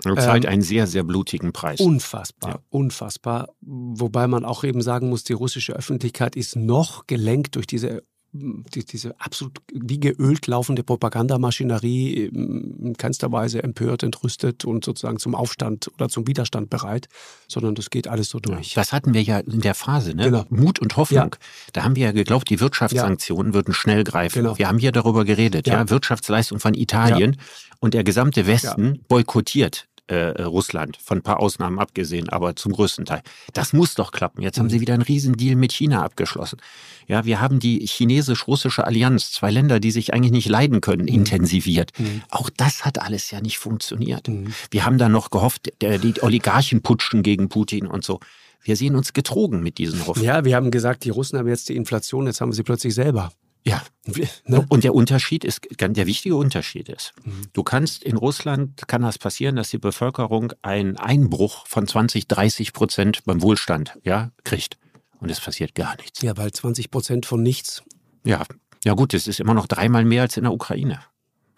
[0.04, 1.80] Man zahlt Ähm, einen sehr, sehr blutigen Preis.
[1.80, 2.58] Unfassbar, Ja.
[2.70, 3.48] unfassbar.
[3.60, 8.84] Wobei man auch eben sagen muss, die russische Öffentlichkeit ist noch gelenkt durch diese, die,
[8.84, 15.34] diese absolut wie geölt laufende Propagandamaschinerie, ähm, in keinster Weise empört, entrüstet und sozusagen zum
[15.34, 17.08] Aufstand oder zum Widerstand bereit,
[17.48, 18.74] sondern das geht alles so durch.
[18.74, 20.24] Das hatten wir ja in der Phase, ne?
[20.24, 20.44] Genau.
[20.48, 21.36] Mut und Hoffnung.
[21.72, 24.42] Da haben wir ja geglaubt, die Wirtschaftssanktionen würden schnell greifen.
[24.42, 24.58] Genau.
[24.58, 25.90] Wir haben hier darüber geredet, ja, Ja.
[25.90, 27.36] Wirtschaftsleistung von Italien
[27.80, 33.04] und der gesamte Westen boykottiert äh, Russland, von ein paar Ausnahmen abgesehen, aber zum größten
[33.04, 33.22] Teil.
[33.52, 34.42] Das muss doch klappen.
[34.42, 36.58] Jetzt haben sie wieder einen Riesendeal mit China abgeschlossen.
[37.06, 41.92] Ja, wir haben die chinesisch-russische Allianz, zwei Länder, die sich eigentlich nicht leiden können, intensiviert.
[42.28, 44.28] Auch das hat alles ja nicht funktioniert.
[44.70, 48.20] Wir haben dann noch gehofft, der, die Oligarchen putschen gegen Putin und so.
[48.62, 50.26] Wir sehen uns getrogen mit diesen Hoffnungen.
[50.26, 52.94] Ja, wir haben gesagt, die Russen haben jetzt die Inflation, jetzt haben wir sie plötzlich
[52.94, 53.32] selber.
[53.64, 53.82] Ja.
[54.04, 54.64] Wir- Ne?
[54.68, 57.12] Und der Unterschied ist, der wichtige Unterschied ist,
[57.52, 62.72] du kannst in Russland, kann das passieren, dass die Bevölkerung einen Einbruch von 20, 30
[62.72, 64.78] Prozent beim Wohlstand, ja, kriegt.
[65.20, 66.22] Und es passiert gar nichts.
[66.22, 67.82] Ja, weil 20 Prozent von nichts.
[68.24, 68.44] Ja,
[68.84, 71.00] ja gut, es ist immer noch dreimal mehr als in der Ukraine.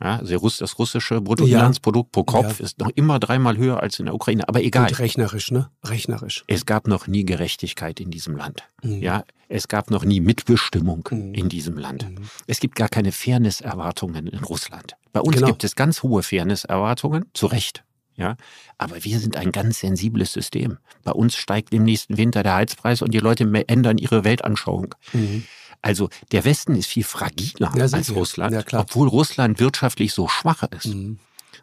[0.02, 2.64] Ja, also das russische Bruttoinlandsprodukt pro Kopf Ja.
[2.64, 4.48] ist noch immer dreimal höher als in der Ukraine.
[4.48, 4.88] Aber egal.
[4.88, 5.70] Und rechnerisch, ne?
[5.84, 6.42] Rechnerisch.
[6.48, 8.64] Es gab noch nie Gerechtigkeit in diesem Land.
[8.82, 9.00] Mhm.
[9.00, 11.34] Ja, es gab noch nie Mitbestimmung Mhm.
[11.34, 12.08] in diesem Land.
[12.10, 12.24] Mhm.
[12.48, 14.94] Es gibt gar keine Fairness-Erwartungen in Russland.
[15.12, 15.46] Bei uns Genau.
[15.48, 17.84] gibt es ganz hohe Fairness-Erwartungen, zu Recht.
[18.14, 18.36] Ja,
[18.76, 20.76] aber wir sind ein ganz sensibles System.
[21.02, 24.94] Bei uns steigt im nächsten Winter der Heizpreis und die Leute ändern ihre Weltanschauung.
[25.14, 25.44] Mhm.
[25.82, 28.10] Also der Westen ist viel fragiler Ja, als.
[28.14, 30.86] Russland, Ja, obwohl Russland wirtschaftlich so schwach ist.
[30.86, 31.18] Mhm.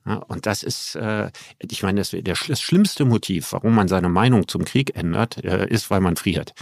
[0.05, 4.09] Ja, und das ist, äh, ich meine, das, der, das schlimmste Motiv, warum man seine
[4.09, 6.53] Meinung zum Krieg ändert, äh, ist, weil man friert.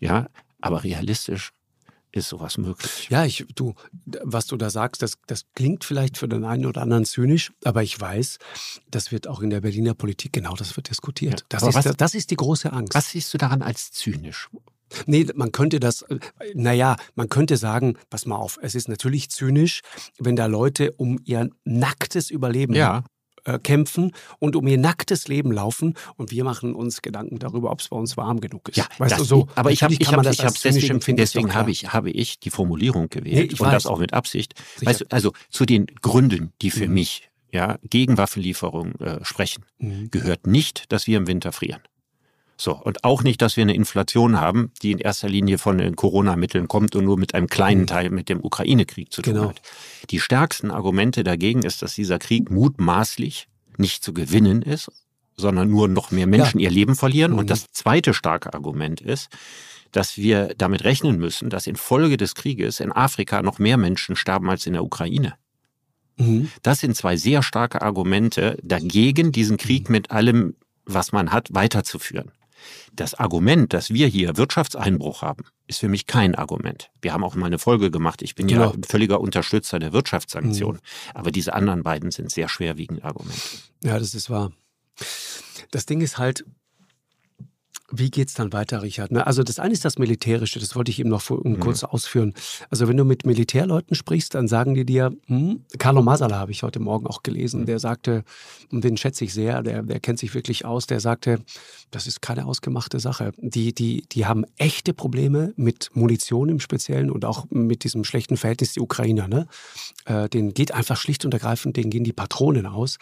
[0.00, 0.28] Ja,
[0.60, 1.50] aber realistisch
[2.12, 3.08] ist sowas möglich.
[3.10, 3.74] Ja, ich, du,
[4.22, 7.82] was du da sagst, das, das klingt vielleicht für den einen oder anderen zynisch, aber
[7.82, 8.38] ich weiß,
[8.90, 11.40] das wird auch in der Berliner Politik genau das wird diskutiert.
[11.40, 12.94] Ja, Das, ist, was- das ist die große Angst.
[12.94, 14.48] Was siehst du daran als zynisch?
[15.06, 16.04] Nee, man könnte das,
[16.54, 19.80] naja, man könnte sagen, pass mal auf, es ist natürlich zynisch,
[20.18, 23.04] wenn da Leute um ihr nacktes Überleben Ja.
[23.44, 27.80] äh, kämpfen und um ihr nacktes Leben laufen und wir machen uns Gedanken darüber, ob
[27.80, 28.76] es bei uns warm genug ist.
[28.76, 29.48] Ja, weißt das, du so.
[29.54, 32.10] aber ich habe ich hab, das ich hab zynisch deswegen, empfinden, deswegen habe ich, habe
[32.10, 33.72] ich die Formulierung gewählt Nee, ich und weiß.
[33.74, 34.54] das auch mit Absicht.
[34.76, 34.90] Sicher.
[34.90, 36.94] Weißt du, also zu den Gründen, die für Mhm.
[36.94, 40.10] mich ja, gegen Waffenlieferung äh, sprechen, Mhm.
[40.10, 41.80] gehört nicht, dass wir im Winter frieren.
[42.60, 45.94] So, und auch nicht, dass wir eine Inflation haben, die in erster Linie von den
[45.94, 49.48] Corona-Mitteln kommt und nur mit einem kleinen Teil mit dem Ukraine-Krieg zu tun Genau.
[49.50, 49.62] hat.
[50.10, 53.46] Die stärksten Argumente dagegen ist, dass dieser Krieg mutmaßlich
[53.76, 54.90] nicht zu gewinnen ist,
[55.36, 57.32] sondern nur noch mehr Menschen ihr Leben verlieren.
[57.32, 57.38] Mhm.
[57.38, 59.28] Und das zweite starke Argument ist,
[59.92, 64.50] dass wir damit rechnen müssen, dass infolge des Krieges in Afrika noch mehr Menschen sterben
[64.50, 65.34] als in der Ukraine.
[66.16, 66.50] Mhm.
[66.62, 72.32] Das sind zwei sehr starke Argumente dagegen, diesen Krieg mit allem, was man hat, weiterzuführen.
[72.92, 76.90] Das Argument, dass wir hier Wirtschaftseinbruch haben, ist für mich kein Argument.
[77.02, 78.22] Wir haben auch mal eine Folge gemacht.
[78.22, 78.72] Ich bin ja Genau.
[78.72, 80.80] ein völliger Unterstützer der Wirtschaftssanktionen.
[81.14, 83.40] Aber diese anderen beiden sind sehr schwerwiegende Argumente.
[83.84, 84.52] Ja, das ist wahr.
[85.70, 86.44] Das Ding ist halt,
[87.90, 89.12] wie geht's dann weiter, Richard?
[89.12, 91.58] Ne, Also das eine ist das Militärische, das wollte ich eben noch vor- Mhm.
[91.58, 92.34] kurz ausführen.
[92.68, 96.62] Also wenn du mit Militärleuten sprichst, dann sagen die dir, hm, Carlo Masala habe ich
[96.62, 97.22] heute Morgen auch Mhm.
[97.22, 98.24] gelesen, der sagte,
[98.70, 101.38] und den schätze ich sehr, der, der kennt sich wirklich aus, der sagte,
[101.90, 103.32] das ist keine ausgemachte Sache.
[103.38, 108.36] Die, die, die haben echte Probleme mit Munition im Speziellen und auch mit diesem schlechten
[108.36, 109.28] Verhältnis die Ukrainer.
[109.28, 109.46] Ne?
[110.04, 112.98] Äh, denen geht einfach schlicht und ergreifend, denen gehen die Patronen aus.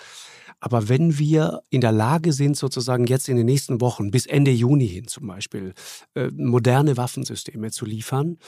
[0.60, 4.50] Aber wenn wir in der Lage sind, sozusagen jetzt in den nächsten Wochen, bis Ende
[4.50, 5.74] Juni hin zum Beispiel,
[6.14, 8.38] äh, moderne Waffensysteme zu liefern,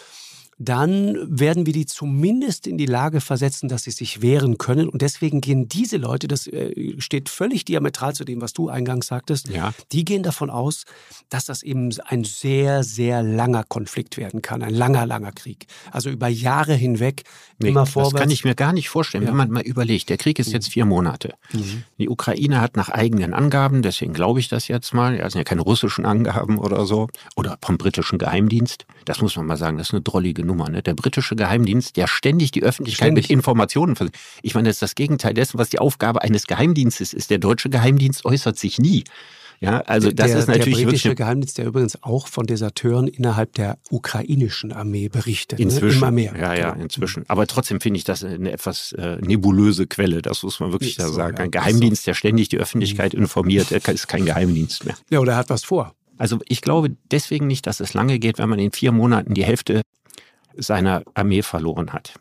[0.58, 4.88] dann werden wir die zumindest in die Lage versetzen, dass sie sich wehren können.
[4.88, 9.06] Und deswegen gehen diese Leute, das äh, steht völlig diametral zu dem, was du eingangs
[9.06, 9.72] sagtest, Ja.
[9.92, 10.84] die gehen davon aus,
[11.28, 15.66] dass das eben ein sehr, sehr langer Konflikt werden kann, ein langer, langer Krieg.
[15.92, 17.22] Also über Jahre hinweg
[17.60, 18.16] Nee, immer das vorwärts.
[18.20, 19.30] kann ich mir gar nicht vorstellen, Ja.
[19.30, 20.08] wenn man mal überlegt.
[20.08, 21.34] Der Krieg ist jetzt vier Monate.
[21.52, 21.84] Mhm.
[21.98, 25.44] Die Ukraine hat nach eigenen Angaben, deswegen glaube ich das jetzt mal, das sind ja
[25.44, 28.86] keine russischen Angaben oder so, oder vom britischen Geheimdienst.
[29.04, 30.68] Das muss man mal sagen, das ist eine drollige Nummer.
[30.68, 30.82] Ne?
[30.82, 33.24] Der britische Geheimdienst, der ständig die Öffentlichkeit Ständig.
[33.26, 34.16] mit Informationen versucht.
[34.42, 37.30] Ich meine, das ist das Gegenteil dessen, was die Aufgabe eines Geheimdienstes ist.
[37.30, 39.04] Der deutsche Geheimdienst äußert sich nie.
[39.60, 43.54] Ja, also das der, ist natürlich der britische Geheimdienst, der übrigens auch von Deserteuren innerhalb
[43.54, 45.58] der ukrainischen Armee berichtet.
[45.58, 45.88] Inzwischen.
[46.00, 46.06] Ne?
[46.06, 46.34] Immer mehr.
[46.38, 46.84] Ja, ja, Genau.
[46.84, 47.24] inzwischen.
[47.28, 50.22] Aber trotzdem finde ich das eine etwas äh, nebulöse Quelle.
[50.22, 51.36] Das muss man wirklich da so, sagen.
[51.38, 54.94] ja, Ein Geheimdienst, der ständig die Öffentlichkeit informiert, der ist kein Geheimdienst mehr.
[55.10, 55.92] Ja, oder er hat was vor.
[56.18, 59.44] Also ich glaube deswegen nicht, dass es lange geht, wenn man in vier Monaten die
[59.44, 59.82] Hälfte
[60.58, 62.14] seiner Armee verloren hat.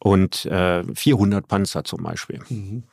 [0.00, 2.40] Und äh, 400 Panzer zum Beispiel.
[2.48, 2.84] Mhm.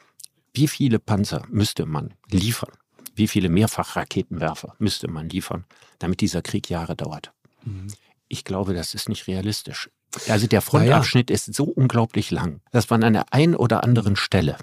[0.53, 2.71] Wie viele Panzer müsste man liefern?
[3.15, 5.65] Wie viele Mehrfachraketenwerfer müsste man liefern,
[5.99, 7.31] damit dieser Krieg Jahre dauert?
[7.63, 7.87] Mhm.
[8.27, 9.89] Ich glaube, das ist nicht realistisch.
[10.27, 14.57] Also der Frontabschnitt ist so unglaublich lang, dass man an der einen oder anderen Stelle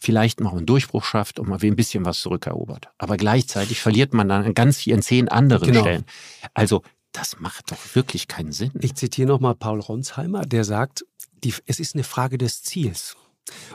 [0.00, 2.88] vielleicht noch einen Durchbruch schafft und mal ein bisschen was zurückerobert.
[2.98, 5.80] Aber gleichzeitig verliert man dann an ganz vielen zehn anderen Genau.
[5.80, 6.04] Stellen.
[6.52, 6.82] Also
[7.14, 8.72] das macht doch wirklich keinen Sinn.
[8.80, 11.06] Ich zitiere nochmal Paul Ronsheimer, der sagt,
[11.42, 13.16] die, es ist eine Frage des Ziels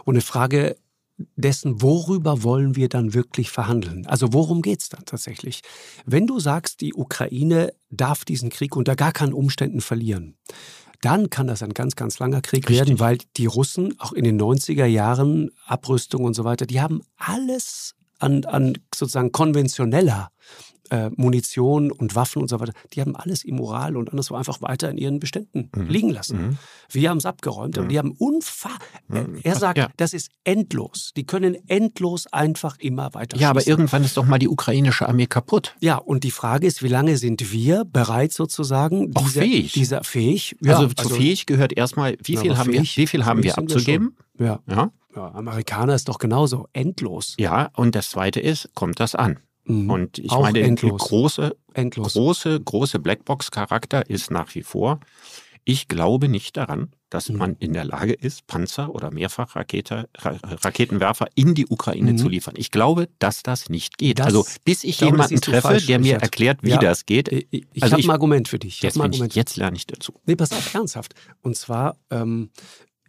[0.03, 0.75] und eine Frage
[1.35, 4.05] dessen, worüber wollen wir dann wirklich verhandeln?
[4.07, 5.61] Also worum geht es dann tatsächlich?
[6.05, 10.37] Wenn du sagst, die Ukraine darf diesen Krieg unter gar keinen Umständen verlieren,
[11.01, 12.77] dann kann das ein ganz, ganz langer Krieg Richtig.
[12.77, 17.01] werden, weil die Russen auch in den 90er Jahren, Abrüstung und so weiter, die haben
[17.17, 20.29] alles an, an sozusagen konventioneller
[20.89, 24.89] äh, Munition und Waffen und so weiter, die haben alles immoral und anderswo einfach weiter
[24.89, 25.87] in ihren Beständen mhm.
[25.87, 26.41] liegen lassen.
[26.41, 26.57] Mhm.
[26.91, 27.89] Wir haben es abgeräumt, aber mhm.
[27.89, 28.77] die haben unfahr.
[29.11, 29.39] Äh, mhm.
[29.43, 29.89] Er sagt, ja.
[29.97, 31.11] das ist endlos.
[31.15, 33.37] Die können endlos einfach immer weiter.
[33.37, 35.75] Ja, aber irgendwann ist doch mal die ukrainische Armee kaputt.
[35.79, 39.11] Ja, und die Frage ist, wie lange sind wir bereit sozusagen?
[39.15, 39.73] Auch dieser, fähig.
[39.73, 40.55] Dieser fähig.
[40.61, 43.43] Ja, also zu also, fähig gehört erstmal, wie viel haben fähig, wir, wie viel haben
[43.43, 44.15] wir abzugeben?
[44.35, 44.59] Wir ja.
[44.67, 44.91] ja.
[45.15, 47.35] Ja, Amerikaner ist doch genauso endlos.
[47.39, 49.39] Ja, und das Zweite ist, kommt das an?
[49.65, 49.89] Mhm.
[49.89, 51.01] Und ich Auch meine, endlos.
[51.01, 52.13] große, endlos.
[52.13, 54.99] große, große Blackbox-Charakter ist nach wie vor.
[55.65, 57.37] Ich glaube nicht daran, dass mhm.
[57.37, 62.17] man in der Lage ist, Panzer oder Mehrfachraketenwerfer in die Ukraine mhm.
[62.17, 62.55] zu liefern.
[62.57, 64.17] Ich glaube, dass das nicht geht.
[64.19, 67.27] Das, also bis ich, ich glaube, jemanden treffe, der mir erklärt, wie ja, das geht.
[67.31, 68.81] Ich, ich also habe ein Argument für dich.
[68.81, 69.35] Jetzt, Argument.
[69.35, 70.13] jetzt lerne ich dazu.
[70.25, 71.13] Nee, pass auf, ernsthaft.
[71.41, 72.49] Und zwar, ähm,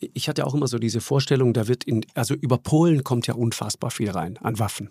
[0.01, 3.32] ich hatte auch immer so diese Vorstellung, da wird in, also über Polen kommt ja
[3.34, 4.90] unfassbar viel rein an Waffen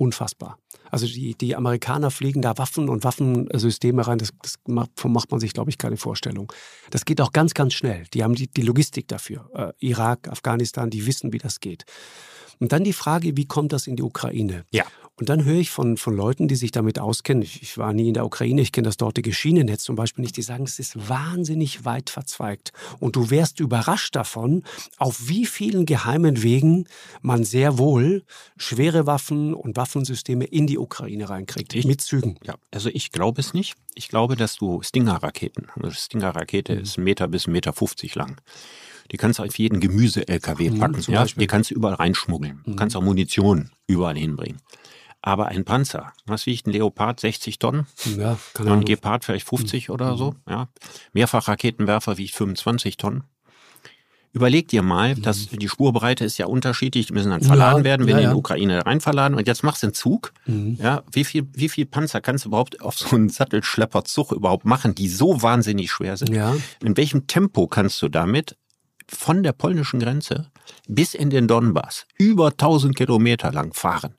[0.00, 0.58] unfassbar.
[0.90, 5.52] Also die, die Amerikaner fliegen da Waffen und Waffensysteme rein, das, das macht man sich,
[5.52, 6.52] glaube ich, keine Vorstellung.
[6.90, 8.04] Das geht auch ganz, ganz schnell.
[8.12, 9.48] Die haben die, die Logistik dafür.
[9.54, 11.84] Äh, Irak, Afghanistan, die wissen, wie das geht.
[12.60, 14.66] Und dann die Frage, wie kommt das in die Ukraine?
[14.70, 14.84] Ja.
[15.20, 18.08] Und dann höre ich von, von Leuten, die sich damit auskennen, ich, ich war nie
[18.08, 21.10] in der Ukraine, ich kenne das dortige Schienennetz zum Beispiel nicht, die sagen, es ist
[21.10, 22.72] wahnsinnig weit verzweigt.
[23.00, 24.62] Und du wärst überrascht davon,
[24.96, 26.86] auf wie vielen geheimen Wegen
[27.20, 28.24] man sehr wohl
[28.56, 32.38] schwere Waffen und Waffensysteme in die Ukraine reinkriegt, ich, mit Zügen.
[32.42, 33.74] Ja, also ich glaube es nicht.
[33.94, 36.80] Ich glaube, dass du Stinger-Raketen, also Stinger-Rakete mhm.
[36.80, 38.40] ist Meter bis Meter 50 lang.
[39.12, 41.04] Die kannst du auf jeden Gemüse-LKW mhm, packen.
[41.06, 41.26] Mhm, ja?
[41.26, 42.62] Die kannst du überall reinschmuggeln.
[42.64, 42.76] Du mhm.
[42.76, 44.62] kannst auch Munition überall hinbringen.
[45.22, 47.20] Aber ein Panzer, was wiegt ein Leopard?
[47.20, 47.86] 60 Tonnen?
[48.16, 49.94] Ja, kann Ein Gepard vielleicht 50 mhm.
[49.94, 50.34] oder so.
[50.48, 50.68] Ja.
[51.12, 53.24] Mehrfachraketenwerfer wiegt 25 Tonnen.
[54.32, 55.22] Überleg dir mal, mhm.
[55.22, 58.28] dass die Spurbreite ist ja unterschiedlich, die müssen dann verladen ja, werden, wenn ja, ja.
[58.28, 59.36] in die Ukraine reinverladen.
[59.36, 60.32] Und jetzt machst du einen Zug.
[60.46, 60.78] Mhm.
[60.80, 64.94] Ja, wie viel, wie viel Panzer kannst du überhaupt auf so einen Sattelschlepperzug überhaupt machen,
[64.94, 66.32] die so wahnsinnig schwer sind?
[66.32, 66.54] Ja.
[66.82, 68.56] In welchem Tempo kannst du damit
[69.08, 70.50] von der polnischen Grenze
[70.86, 74.14] bis in den Donbass über 1000 Kilometer lang fahren?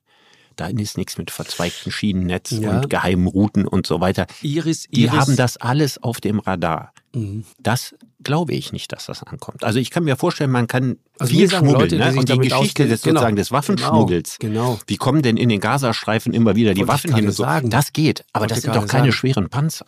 [0.61, 2.69] Da ist nichts mit verzweigten Schienennetz ja.
[2.77, 4.27] und geheimen Routen und so weiter.
[4.43, 5.19] Iris, Die Iris.
[5.19, 6.93] haben das alles auf dem Radar.
[7.15, 7.45] Mhm.
[7.59, 9.63] Das glaube ich nicht, dass das ankommt.
[9.63, 11.79] Also ich kann mir vorstellen, man kann also viel schmuggeln.
[11.79, 12.13] Leute, ne?
[12.15, 13.15] Und die Geschichte des, genau.
[13.15, 14.37] sozusagen des Waffenschmuggels.
[14.37, 14.79] Genau, genau.
[14.85, 17.41] Wie kommen denn in den Gazastreifen immer wieder die Wollte Waffen hin und so?
[17.41, 17.71] Sagen.
[17.71, 19.11] Das geht, aber Wollte das sind doch keine sagen.
[19.13, 19.87] schweren Panzer.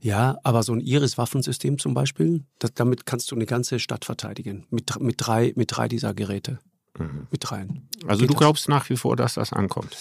[0.00, 4.64] Ja, aber so ein Iris-Waffensystem zum Beispiel, das, damit kannst du eine ganze Stadt verteidigen.
[4.70, 6.58] Mit, mit, drei, mit drei dieser Geräte
[6.98, 7.26] mhm.
[7.30, 7.88] mit rein.
[8.06, 8.68] Also Geht du glaubst das?
[8.68, 9.96] nach wie vor, dass das ankommt?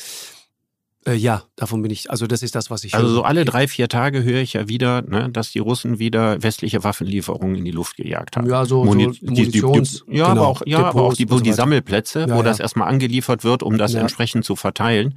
[1.06, 2.94] Äh, ja, davon bin ich, also das ist das, was ich.
[2.94, 3.16] Also höre.
[3.16, 6.84] so alle drei, vier Tage höre ich ja wieder, ne, dass die Russen wieder westliche
[6.84, 8.50] Waffenlieferungen in die Luft gejagt haben.
[8.50, 11.26] Ja, so, Muni so Munitions, die, die, ja, genau, aber auch, ja, aber auch die,
[11.28, 12.44] so die Sammelplätze, ja, wo ja.
[12.44, 14.02] das erstmal angeliefert wird, um das ja.
[14.02, 15.16] entsprechend zu verteilen.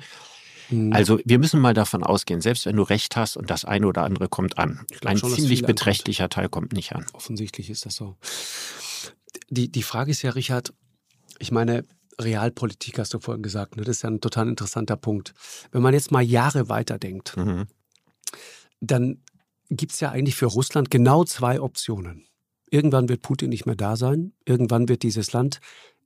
[0.71, 0.93] Mhm.
[0.93, 4.05] Also wir müssen mal davon ausgehen, selbst wenn du recht hast und das eine oder
[4.05, 6.33] andere kommt an, ein schon, ziemlich beträchtlicher ankommt.
[6.35, 7.07] Teil kommt nicht an.
[7.13, 8.17] Offensichtlich ist das so.
[9.51, 10.73] Die, die Frage ist ja, Richard,
[11.43, 11.85] ich meine,
[12.21, 13.83] Realpolitik hast du vorhin gesagt, ne?
[13.83, 15.35] das ist ja ein total interessanter Punkt.
[15.73, 17.67] Wenn man jetzt mal Jahre weiterdenkt, mhm.
[18.81, 19.23] dann
[19.69, 22.27] gibt es ja eigentlich für Russland genau zwei Optionen.
[22.71, 25.61] Irgendwann wird Putin nicht mehr da sein, irgendwann wird dieses Land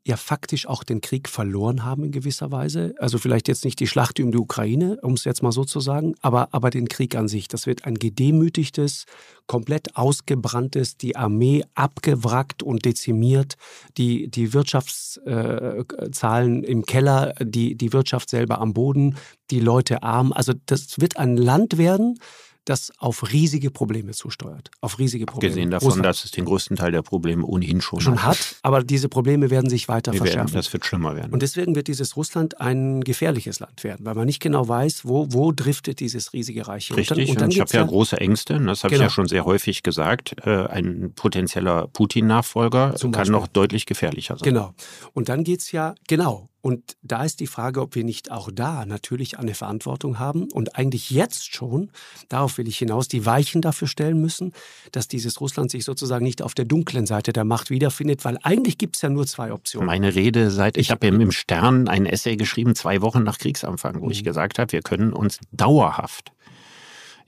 [0.07, 2.95] ja faktisch auch den Krieg verloren haben in gewisser Weise.
[2.99, 5.81] Also vielleicht jetzt nicht die Schlacht um die Ukraine, um es jetzt mal so zu
[5.81, 7.49] sagen, aber, aber den Krieg an sich.
[7.49, 9.07] Das wird ein gedemütigtes,
[9.49, 13.57] komplett ausgebranntes, die Armee abgewrackt und dezimiert,
[13.97, 19.17] die, die Wirtschaftszahlen äh, im Keller, die, die Wirtschaft selber am Boden,
[19.51, 20.33] die Leute arm.
[20.33, 22.21] Also das wird ein Land werden,
[22.67, 24.71] das auf riesige Probleme zusteuert.
[24.81, 25.55] Auf riesige Probleme.
[25.55, 28.57] Gesehen davon, Russland dass es den größten Teil der Probleme ohnehin schon, schon hat.
[28.63, 30.49] Aber diese Probleme werden sich weiter Wir verschärfen.
[30.49, 31.33] Werden, das wird schlimmer werden.
[31.33, 35.29] Und deswegen wird dieses Russland ein gefährliches Land werden, weil man nicht genau weiß, wo,
[35.31, 36.93] wo driftet dieses riesige Reich.
[36.95, 39.05] Richtig, und, dann, und ich habe ja, große Ängste, das habe genau.
[39.05, 40.35] ich ja schon sehr häufig gesagt.
[40.45, 44.45] Äh, ein potenzieller Putin-Nachfolger kann noch deutlich gefährlicher sein.
[44.45, 44.75] Genau.
[45.15, 48.51] Und dann geht es ja, genau, und da ist die Frage, ob wir nicht auch
[48.53, 51.91] da natürlich eine Verantwortung haben und eigentlich jetzt schon,
[52.29, 54.53] darauf will ich hinaus, die Weichen dafür stellen müssen,
[54.93, 58.79] dass dieses Russland sich sozusagen nicht auf der dunklen Seite der Macht wiederfindet, weil eigentlich
[58.79, 59.87] gibt es ja nur zwei Optionen.
[59.87, 64.01] Meine Rede seit, ich, ich habe im Stern ein Essay geschrieben, zwei Wochen nach Kriegsanfang,
[64.01, 64.13] wo mhm.
[64.13, 66.33] ich gesagt habe, wir können uns dauerhaft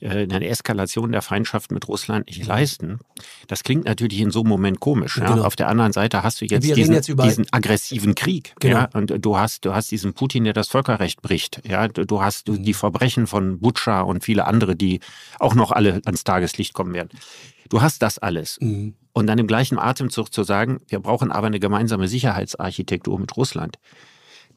[0.03, 2.99] eine Eskalation der Feindschaft mit Russland nicht leisten.
[3.47, 5.19] Das klingt natürlich in so einem Moment komisch.
[5.19, 5.33] Ja?
[5.33, 5.45] Genau.
[5.45, 8.55] Auf der anderen Seite hast du jetzt diesen, jetzt diesen aggressiven Krieg.
[8.61, 8.79] Genau.
[8.79, 8.91] Ja?
[8.95, 11.63] Und du hast, du hast diesen Putin, der das Völkerrecht bricht.
[11.67, 11.89] Ja?
[11.89, 12.63] Du du hast Mhm.
[12.63, 15.01] die Verbrechen von Butscha und viele andere, die
[15.39, 17.11] auch noch alle ans Tageslicht kommen werden.
[17.69, 18.59] Du hast das alles.
[18.61, 18.95] Mhm.
[19.13, 23.79] Und dann im gleichen Atemzug zu sagen, wir brauchen aber eine gemeinsame Sicherheitsarchitektur mit Russland.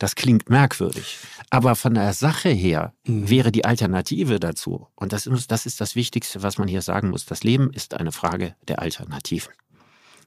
[0.02, 1.20] Das klingt merkwürdig.
[1.52, 3.30] Aber von der Sache her Mhm.
[3.30, 7.12] wäre die Alternative dazu, und das ist, das ist das Wichtigste, was man hier sagen
[7.12, 9.54] muss, das Leben ist eine Frage der Alternativen.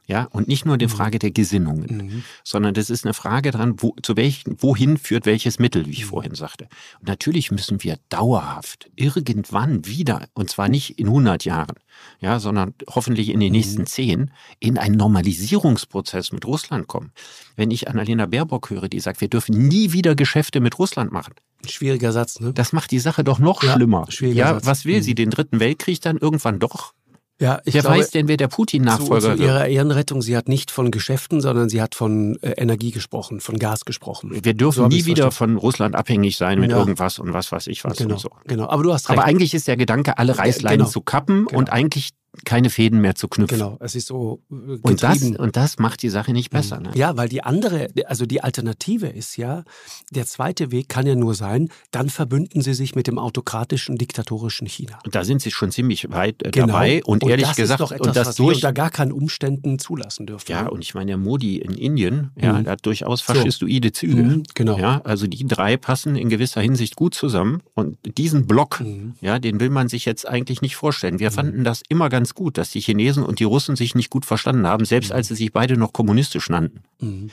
[0.07, 2.22] Ja, und nicht nur die Frage der Gesinnungen, Mhm.
[2.44, 5.92] sondern das ist eine Frage dran, wo, zu welchen, wohin führt welches Mittel, wie Mhm.
[5.94, 6.68] ich vorhin sagte.
[7.00, 11.76] Und natürlich müssen wir dauerhaft irgendwann wieder, und zwar nicht in 100 Jahren,
[12.20, 13.57] ja, sondern hoffentlich in den Mhm.
[13.57, 14.30] nächsten 10,
[14.61, 17.12] in einen Normalisierungsprozess mit Russland kommen.
[17.57, 21.34] Wenn ich Annalena Baerbock höre, die sagt, wir dürfen nie wieder Geschäfte mit Russland machen,
[21.66, 22.52] Schwieriger Satz, ne?
[22.52, 24.05] das macht die Sache doch noch Ja, schlimmer.
[24.11, 24.66] schwieriger Ja, Satz.
[24.66, 25.02] was will Mhm.
[25.02, 25.14] sie?
[25.14, 26.92] Den dritten Weltkrieg dann irgendwann doch?
[27.45, 29.40] Ja, ich Wer glaube, weiß denn, wer der zu, Putin-Nachfolger zu wird?
[29.40, 33.59] ihrer Ehrenrettung, sie hat nicht von Geschäften, sondern sie hat von äh, Energie gesprochen, von
[33.59, 34.30] Gas gesprochen.
[34.42, 35.55] Wir dürfen So nie wieder verstanden.
[35.55, 36.78] von Russland abhängig sein mit Ja.
[36.78, 38.30] irgendwas und was weiß ich was Genau, und so.
[38.47, 38.68] genau.
[38.68, 39.18] Aber du hast recht.
[39.18, 40.90] Aber eigentlich ist der Gedanke, alle Reißleinen genau.
[40.90, 41.59] zu kappen Genau.
[41.59, 42.11] und eigentlich
[42.45, 43.59] keine Fäden mehr zu knüpfen.
[43.59, 45.37] genau, es ist so äh, Und das, getrieben.
[45.37, 46.80] und das macht die Sache nicht besser.
[46.80, 46.91] Ne?
[46.95, 49.64] Ja, weil die andere, also die Alternative ist ja,
[50.11, 54.66] der zweite Weg kann ja nur sein, dann verbünden sie sich mit dem autokratischen, diktatorischen
[54.66, 54.99] China.
[55.05, 56.66] Und da sind sie schon ziemlich weit äh, Genau.
[56.68, 57.03] dabei.
[57.05, 58.57] Und, ehrlich das gesagt, ist doch etwas, und das was durch.
[58.57, 60.51] unter gar keinen Umständen zulassen dürfen.
[60.51, 60.70] Ja, ne?
[60.70, 62.64] und ich meine, der Modi in Indien, ja, Mhm.
[62.64, 64.22] der hat durchaus faschistoide Züge.
[64.22, 64.78] Mhm, genau.
[64.78, 67.62] Ja, also die drei passen in gewisser Hinsicht gut zusammen.
[67.74, 69.14] Und diesen Block, Mhm.
[69.20, 71.18] ja, den will man sich jetzt eigentlich nicht vorstellen.
[71.18, 74.25] Wir fanden das immer ganz gut, dass die Chinesen und die Russen sich nicht gut
[74.25, 76.83] verstanden haben, selbst als sie sich beide noch kommunistisch nannten.
[77.01, 77.31] Mhm.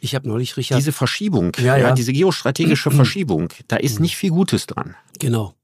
[0.00, 1.92] Ich habe neulich, Richard, Diese Verschiebung, Ja, ja, ja.
[1.92, 4.96] diese geostrategische Verschiebung, da ist nicht viel Gutes dran.
[5.20, 5.54] Genau.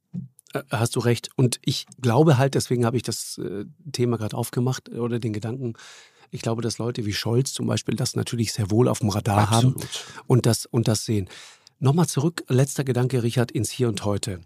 [0.54, 1.30] Äh, Hast du recht.
[1.36, 5.74] Und ich glaube halt, deswegen habe ich das äh, Thema gerade aufgemacht oder den Gedanken,
[6.30, 9.50] ich glaube, dass Leute wie Scholz zum Beispiel das natürlich sehr wohl auf dem Radar
[9.50, 9.74] haben
[10.26, 11.28] und das, und das sehen.
[11.78, 14.40] Nochmal zurück, letzter Gedanke, Richard, ins Hier und Heute.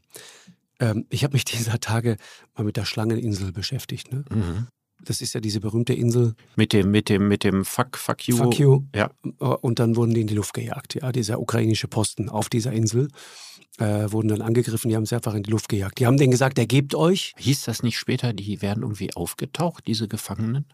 [0.80, 2.16] Ähm, ich habe mich dieser Tage
[2.56, 4.12] mal mit der Schlangeninsel beschäftigt.
[4.12, 4.24] Ne?
[4.30, 4.66] Mhm.
[5.04, 8.36] Das ist ja diese berühmte Insel, Mit dem, mit dem, mit dem Fuck, Fuck you.
[8.36, 8.82] Fuck you.
[8.94, 9.10] Ja.
[9.40, 10.94] Äh, Und dann wurden die in die Luft gejagt.
[10.94, 13.08] Ja, dieser ukrainische Posten auf dieser Insel
[13.78, 14.88] äh, wurden dann angegriffen.
[14.88, 15.98] Die haben sie einfach in die Luft gejagt.
[15.98, 17.34] Die haben denen gesagt, ergebt euch.
[17.36, 20.64] Hieß das nicht später, die werden irgendwie aufgetaucht, diese Gefangenen?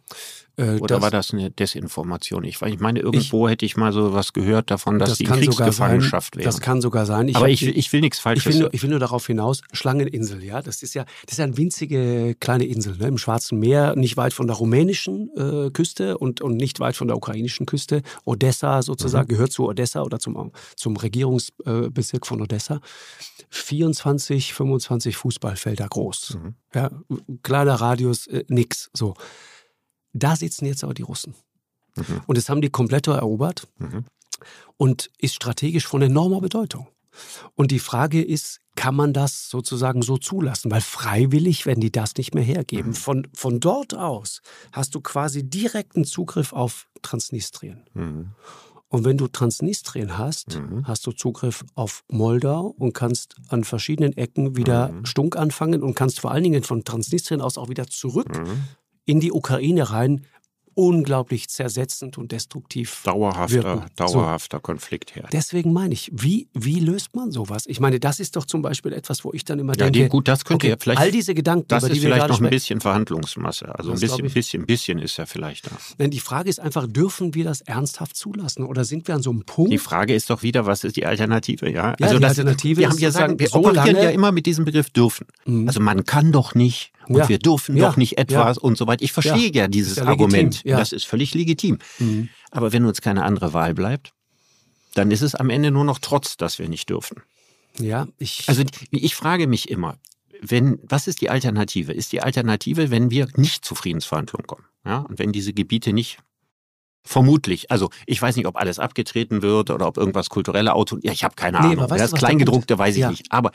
[0.56, 2.44] Äh, Oder war das eine Desinformation?
[2.44, 5.30] Ich, ich meine, irgendwo hätte ich mal so was gehört davon, dass das die in
[5.30, 5.40] sein.
[5.40, 6.44] Kriegsgefangenschaft wären.
[6.44, 7.28] Das kann sogar sein.
[7.28, 8.54] Ich Aber hab ich, ich will nichts Ich Falsches.
[8.54, 11.44] will, nur, ich will nur darauf hinaus, Schlangeninsel, ja, das ist ja, das ist ja
[11.44, 16.18] eine winzige kleine Insel ne, im Schwarzen Meer, nicht weit von der rumänischen äh, Küste
[16.18, 18.02] und, und nicht weit von der ukrainischen Küste.
[18.24, 22.80] Odessa sozusagen gehört zu Odessa oder zum, zum Regierungsbezirk äh, von Odessa.
[23.50, 26.38] 24, 25 Fußballfelder groß.
[26.40, 26.54] Mhm.
[26.74, 26.90] Ja,
[27.42, 28.90] kleiner Radius, äh, nix.
[28.92, 29.14] So.
[30.12, 31.34] Da sitzen jetzt aber die Russen.
[31.96, 32.20] Mhm.
[32.26, 34.04] Und das haben die komplett erobert Mhm.
[34.76, 36.88] und ist strategisch von enormer Bedeutung.
[37.54, 40.70] Und die Frage ist, kann man das sozusagen so zulassen?
[40.70, 42.94] Weil freiwillig werden die das nicht mehr hergeben.
[42.94, 44.40] Von, von dort aus
[44.72, 47.84] hast du quasi direkten Zugriff auf Transnistrien.
[47.92, 48.30] Mhm.
[48.88, 50.86] Und wenn du Transnistrien hast, Mhm.
[50.86, 55.04] hast du Zugriff auf Moldau und kannst an verschiedenen Ecken wieder Mhm.
[55.06, 58.64] stunk anfangen und kannst vor allen Dingen von Transnistrien aus auch wieder zurück Mhm.
[59.04, 60.24] In die Ukraine rein.
[60.74, 63.02] Unglaublich zersetzend und destruktiv.
[63.04, 63.84] Dauerhafter, wirken.
[63.94, 65.28] dauerhafter Konflikt her.
[65.30, 67.64] Deswegen meine ich, wie, wie löst man sowas?
[67.66, 70.08] Ich meine, das ist doch zum Beispiel etwas, wo ich dann immer Ja, denke, die,
[70.08, 70.98] gut, das könnte okay, ja vielleicht.
[70.98, 73.66] all diese Gedanken, das über ist die vielleicht noch ein bisschen Verhandlungsmasse.
[73.78, 75.72] Also ein Das bisschen, bisschen, bisschen ist ja vielleicht da.
[75.98, 78.64] Denn die Frage ist einfach, dürfen wir das ernsthaft zulassen?
[78.64, 79.72] Oder sind wir an so einem Punkt?
[79.74, 81.70] Die Frage ist doch wieder, was ist die Alternative?
[81.70, 84.32] Ja, Ja, die Alternative wir ist haben ja sagen, wir so operieren lange- ja immer
[84.32, 85.26] mit diesem Begriff dürfen.
[85.44, 85.68] Mhm.
[85.68, 87.28] Also man kann doch nicht und Ja.
[87.28, 87.88] wir dürfen Ja.
[87.88, 89.02] doch nicht etwas und so weiter.
[89.04, 90.04] Ich verstehe ja, dieses ja.
[90.04, 90.62] Argument.
[90.64, 90.78] Ja.
[90.78, 91.78] Das ist völlig legitim.
[91.98, 92.28] Mhm.
[92.50, 94.12] Aber wenn uns keine andere Wahl bleibt,
[94.94, 97.22] dann ist es am Ende nur noch Trotz, dass wir nicht dürfen.
[97.78, 98.44] Ja, ich.
[98.48, 99.98] Also ich frage mich immer,
[100.42, 101.92] wenn, was ist die Alternative?
[101.92, 104.64] Ist die Alternative, wenn wir nicht zu Friedensverhandlungen kommen?
[104.84, 104.98] Ja?
[104.98, 106.18] Und wenn diese Gebiete nicht
[107.04, 107.68] Vermutlich.
[107.68, 110.98] Also ich weiß nicht, ob alles abgetreten wird oder ob irgendwas kulturelle Auto.
[111.02, 111.90] Ja, ich habe keine Nee, Ahnung.
[111.90, 113.10] weißt das Kleingedruckte weiß ich Ja.
[113.10, 113.32] nicht.
[113.32, 113.50] Aber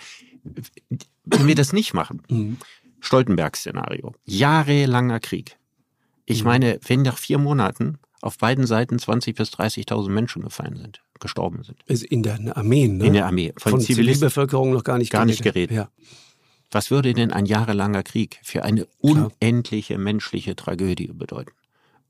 [1.23, 2.57] wenn wir das nicht machen, Mhm.
[2.99, 5.57] Stoltenberg-Szenario, jahrelanger Krieg.
[6.25, 6.47] Ich Mhm.
[6.47, 11.63] meine, wenn nach vier Monaten auf beiden Seiten 20.000 bis 30.000 Menschen gefallen sind, gestorben
[11.63, 11.77] sind.
[11.85, 13.05] Ist in der Armee, ne?
[13.05, 13.53] In der Armee.
[13.57, 13.81] Von, Von.
[13.81, 15.75] Zivilbevölkerung noch gar nicht Gar nicht geredet.
[15.75, 15.89] Ja.
[16.71, 19.31] Was würde denn ein jahrelanger Krieg für eine Klar.
[19.41, 21.51] unendliche menschliche Tragödie bedeuten?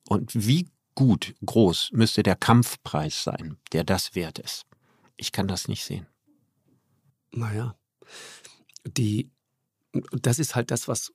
[0.08, 4.66] Und wie gut, groß müsste der Kampfpreis sein, der das wert ist?
[5.18, 6.08] Ich kann das nicht sehen.
[7.32, 7.76] Naja.
[8.86, 9.30] Die
[10.12, 11.12] das ist halt das, was,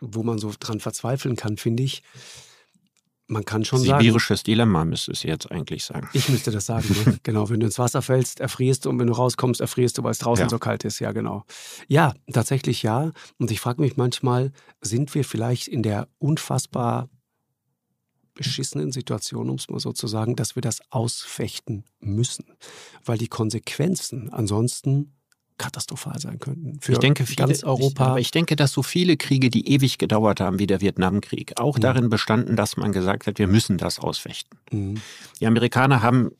[0.00, 2.02] wo man so dran verzweifeln kann, finde ich.
[3.30, 4.02] Man kann schon sagen.
[4.02, 6.08] Sibirisches Dilemma müsste es jetzt eigentlich sagen.
[6.14, 7.18] Ich müsste das sagen, ne?
[7.22, 7.50] genau.
[7.50, 10.18] Wenn du ins Wasser fällst, erfrierst du und wenn du rauskommst, erfrierst du, weil es
[10.18, 10.48] draußen Ja.
[10.48, 10.98] so kalt ist.
[10.98, 11.44] Ja, genau.
[11.88, 13.12] Ja, tatsächlich ja.
[13.36, 17.10] Und ich frage mich manchmal, sind wir vielleicht in der unfassbar
[18.32, 22.46] beschissenen Situation, um es mal so zu sagen, dass wir das ausfechten müssen,
[23.04, 25.17] weil die Konsequenzen ansonsten
[25.58, 26.78] katastrophal sein könnten.
[26.80, 28.06] Für ich denke, viele, ganz Ich, Europa.
[28.06, 31.76] aber ich denke, dass so viele Kriege, die ewig gedauert haben, wie der Vietnamkrieg, auch
[31.76, 31.80] Mhm.
[31.80, 34.58] darin bestanden, dass man gesagt hat, wir müssen das ausfechten.
[34.70, 35.00] Mhm,
[35.40, 36.30] Die Amerikaner haben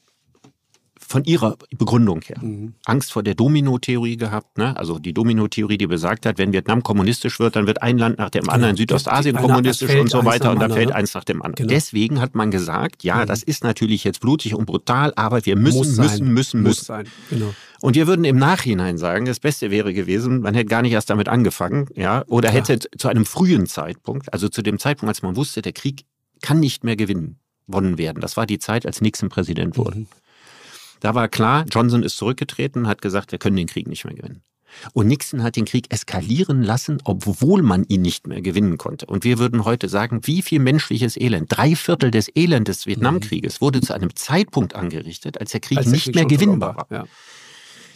[1.01, 2.75] von ihrer Begründung her mhm.
[2.85, 4.59] Angst vor der Domino-Theorie gehabt.
[4.59, 4.77] Ne?
[4.77, 8.29] Also die Domino-Theorie, die besagt hat, wenn Vietnam kommunistisch wird, dann wird ein Land nach
[8.29, 10.95] dem anderen in Südostasien kommunistisch und so weiter und dann fällt ne?
[10.97, 11.55] eins nach dem anderen.
[11.66, 11.69] Genau.
[11.71, 13.27] Deswegen hat man gesagt, ja, Mhm.
[13.27, 16.07] das ist natürlich jetzt blutig und brutal, aber wir müssen, Muss sein.
[16.07, 16.85] müssen, müssen, Muss müssen.
[16.85, 17.55] sein, genau.
[17.81, 21.11] Und wir würden im Nachhinein sagen, das Beste wäre gewesen, man hätte gar nicht erst
[21.11, 22.55] damit angefangen, ja, oder Ja.
[22.55, 26.05] hätte zu einem frühen Zeitpunkt, also zu dem Zeitpunkt, als man wusste, der Krieg
[26.43, 28.20] kann nicht mehr gewinnen, gewonnen werden.
[28.20, 30.01] Das war die Zeit, als Nixon Präsident wurde.
[30.01, 30.07] Mhm.
[31.01, 34.43] Da war klar, Johnson ist zurückgetreten, hat gesagt, wir können den Krieg nicht mehr gewinnen.
[34.93, 39.07] Und Nixon hat den Krieg eskalieren lassen, obwohl man ihn nicht mehr gewinnen konnte.
[39.07, 43.61] Und wir würden heute sagen, wie viel menschliches Elend, drei Viertel des Elendes des Vietnamkrieges
[43.61, 46.87] wurde zu einem Zeitpunkt angerichtet, als der Krieg Als der nicht Krieg mehr gewinnbar vorbei
[46.91, 46.99] war.
[47.05, 47.09] Ja.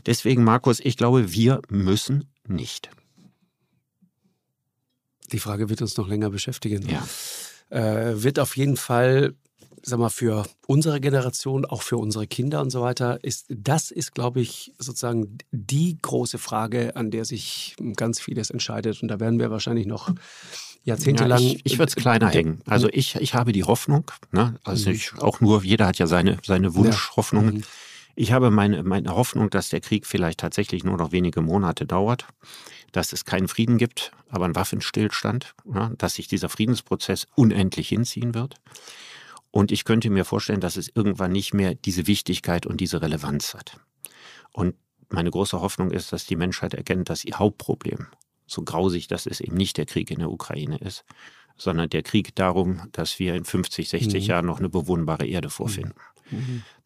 [0.07, 2.91] Deswegen, Markus, ich glaube, wir müssen nicht.
[5.33, 6.89] Die Frage wird uns noch länger beschäftigen.
[6.89, 7.07] Ja.
[7.71, 9.35] Äh, wird auf jeden Fall,
[9.83, 14.15] sag mal, für unsere Generation, auch für unsere Kinder und so weiter, ist das ist,
[14.15, 19.01] glaube ich, sozusagen die große Frage, an der sich ganz vieles entscheidet.
[19.03, 20.13] Und da werden wir wahrscheinlich noch
[20.85, 21.41] jahrzehntelang.
[21.41, 22.61] Ja, ich ich würde es kleiner hängen.
[22.67, 24.57] Also ich, ich habe die Hoffnung, ne?
[24.65, 24.97] also Mhm.
[24.97, 27.57] ich, auch nur, jeder hat ja seine, seine Wunschhoffnungen.
[27.57, 27.63] Mhm.
[28.15, 32.27] Ich habe meine, meine Hoffnung, dass der Krieg vielleicht tatsächlich nur noch wenige Monate dauert,
[32.93, 38.35] dass es keinen Frieden gibt, aber einen Waffenstillstand, ja, dass sich dieser Friedensprozess unendlich hinziehen
[38.35, 38.57] wird.
[39.51, 43.55] Und ich könnte mir vorstellen, dass es irgendwann nicht mehr diese Wichtigkeit und diese Relevanz
[43.55, 43.79] hat.
[44.53, 44.75] Und
[45.09, 48.07] meine große Hoffnung ist, dass die Menschheit erkennt, dass ihr Hauptproblem,
[48.47, 51.05] so grausig das ist, eben nicht der Krieg in der Ukraine ist,
[51.57, 54.29] sondern der Krieg darum, dass wir in 50, 60 Mhm.
[54.29, 55.95] Jahren noch eine bewohnbare Erde vorfinden.
[55.97, 56.12] Mhm.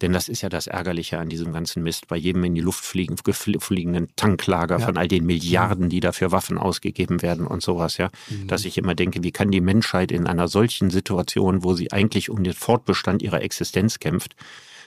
[0.01, 2.07] Denn das ist ja das Ärgerliche an diesem ganzen Mist.
[2.07, 4.85] Bei jedem in die Luft fliegen, fliegenden Tanklager Ja.
[4.85, 8.09] von all den Milliarden, die dafür Waffen ausgegeben werden und sowas, ja.
[8.29, 8.47] Mhm.
[8.47, 12.29] Dass ich immer denke, wie kann die Menschheit in einer solchen Situation, wo sie eigentlich
[12.29, 14.35] um den Fortbestand ihrer Existenz kämpft,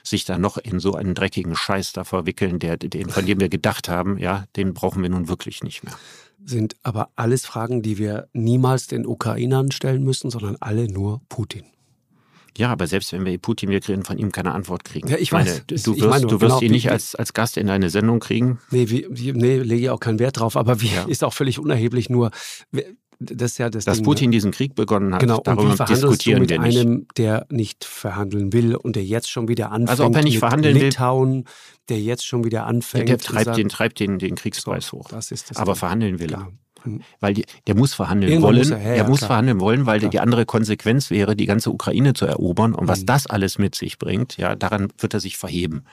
[0.03, 3.49] sich da noch in so einen dreckigen Scheiß da verwickeln, der, den, von dem wir
[3.49, 5.95] gedacht haben, ja, den brauchen wir nun wirklich nicht mehr.
[6.43, 11.65] Sind aber alles Fragen, die wir niemals den Ukrainern stellen müssen, sondern alle nur Putin.
[12.59, 15.09] Ja, aber selbst wenn wir Putin, wir kriegen von ihm keine Antwort kriegen.
[15.09, 15.65] Ja, ich meine, weiß.
[15.67, 18.21] du wirst, meine du wirst genau, ihn nicht wie- als, als Gast in deine Sendung
[18.21, 18.59] kriegen.
[18.71, 21.05] Nee, wie, nee lege ich auch keinen Wert drauf, aber wie, Ja.
[21.09, 22.11] ist auch völlig unerheblich.
[22.11, 22.31] Nur,
[23.19, 25.77] das ist ja das Dass Ding, Putin diesen Krieg begonnen hat, Genau, und darüber wie
[25.77, 29.91] verhandelst du diskutieren mit einem, der nicht verhandeln will und der jetzt schon wieder anfängt
[29.91, 31.45] Also ob er nicht verhandeln will- Litauen,
[31.91, 34.93] der jetzt schon wieder Der, anfängt der zu treibt, sagen, den, treibt den, den Kriegspreis
[34.93, 35.09] hoch.
[35.09, 35.79] das ist das Aber Ding.
[35.81, 36.49] verhandeln will er.
[37.21, 38.69] Weil die, der muss verhandeln Irgendwann wollen.
[38.69, 39.29] muss er, ja, ja, muss klar.
[39.29, 40.11] verhandeln wollen, weil Klar.
[40.11, 42.75] die andere Konsequenz wäre, die ganze Ukraine zu erobern.
[42.75, 43.07] Und was Mhm.
[43.07, 45.85] das alles mit sich bringt, ja, daran wird er sich verheben.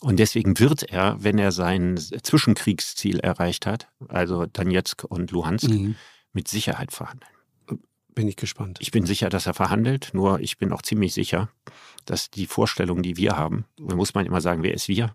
[0.00, 5.96] Und deswegen wird er, wenn er sein Zwischenkriegsziel erreicht hat, also Donetsk und Luhansk, Mhm.
[6.32, 7.30] mit Sicherheit verhandeln.
[8.14, 8.78] Bin ich gespannt.
[8.80, 11.48] Ich bin sicher, dass er verhandelt, nur ich bin auch ziemlich sicher,
[12.06, 15.14] dass die Vorstellung, die wir haben, da muss man immer sagen, wer ist wir?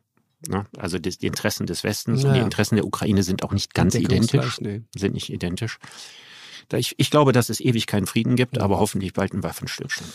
[0.49, 0.65] Ne?
[0.77, 2.45] Also das, die Interessen des Westens und Ja, die ja.
[2.45, 4.81] Interessen der Ukraine sind auch nicht ganz identisch, Nee.
[4.95, 5.77] sind nicht identisch.
[6.73, 8.63] Ich, ich glaube, dass es ewig keinen Frieden gibt, Ja.
[8.63, 10.09] aber hoffentlich bald einen Waffenstillstand.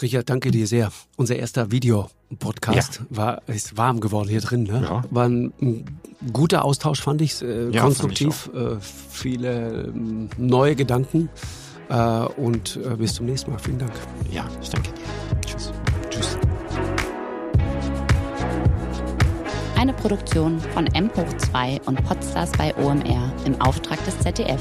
[0.00, 0.92] Richard, danke dir sehr.
[1.16, 4.62] Unser erster Videopodcast war ist warm geworden hier drin.
[4.62, 4.82] Ne?
[4.82, 5.04] Ja.
[5.10, 6.00] War ein, ein
[6.32, 7.42] guter Austausch, fand ich.
[7.42, 11.28] Äh, Ja, konstruktiv, äh, viele ähm, neue Gedanken.
[11.90, 13.58] Äh, und äh, bis zum nächsten Mal.
[13.58, 13.92] Vielen Dank.
[14.32, 15.40] Ja, ich danke dir.
[15.44, 15.72] Tschüss.
[19.80, 24.60] Eine Produktion von M hoch 2 und Podstars bei OMR im Auftrag des ZDF.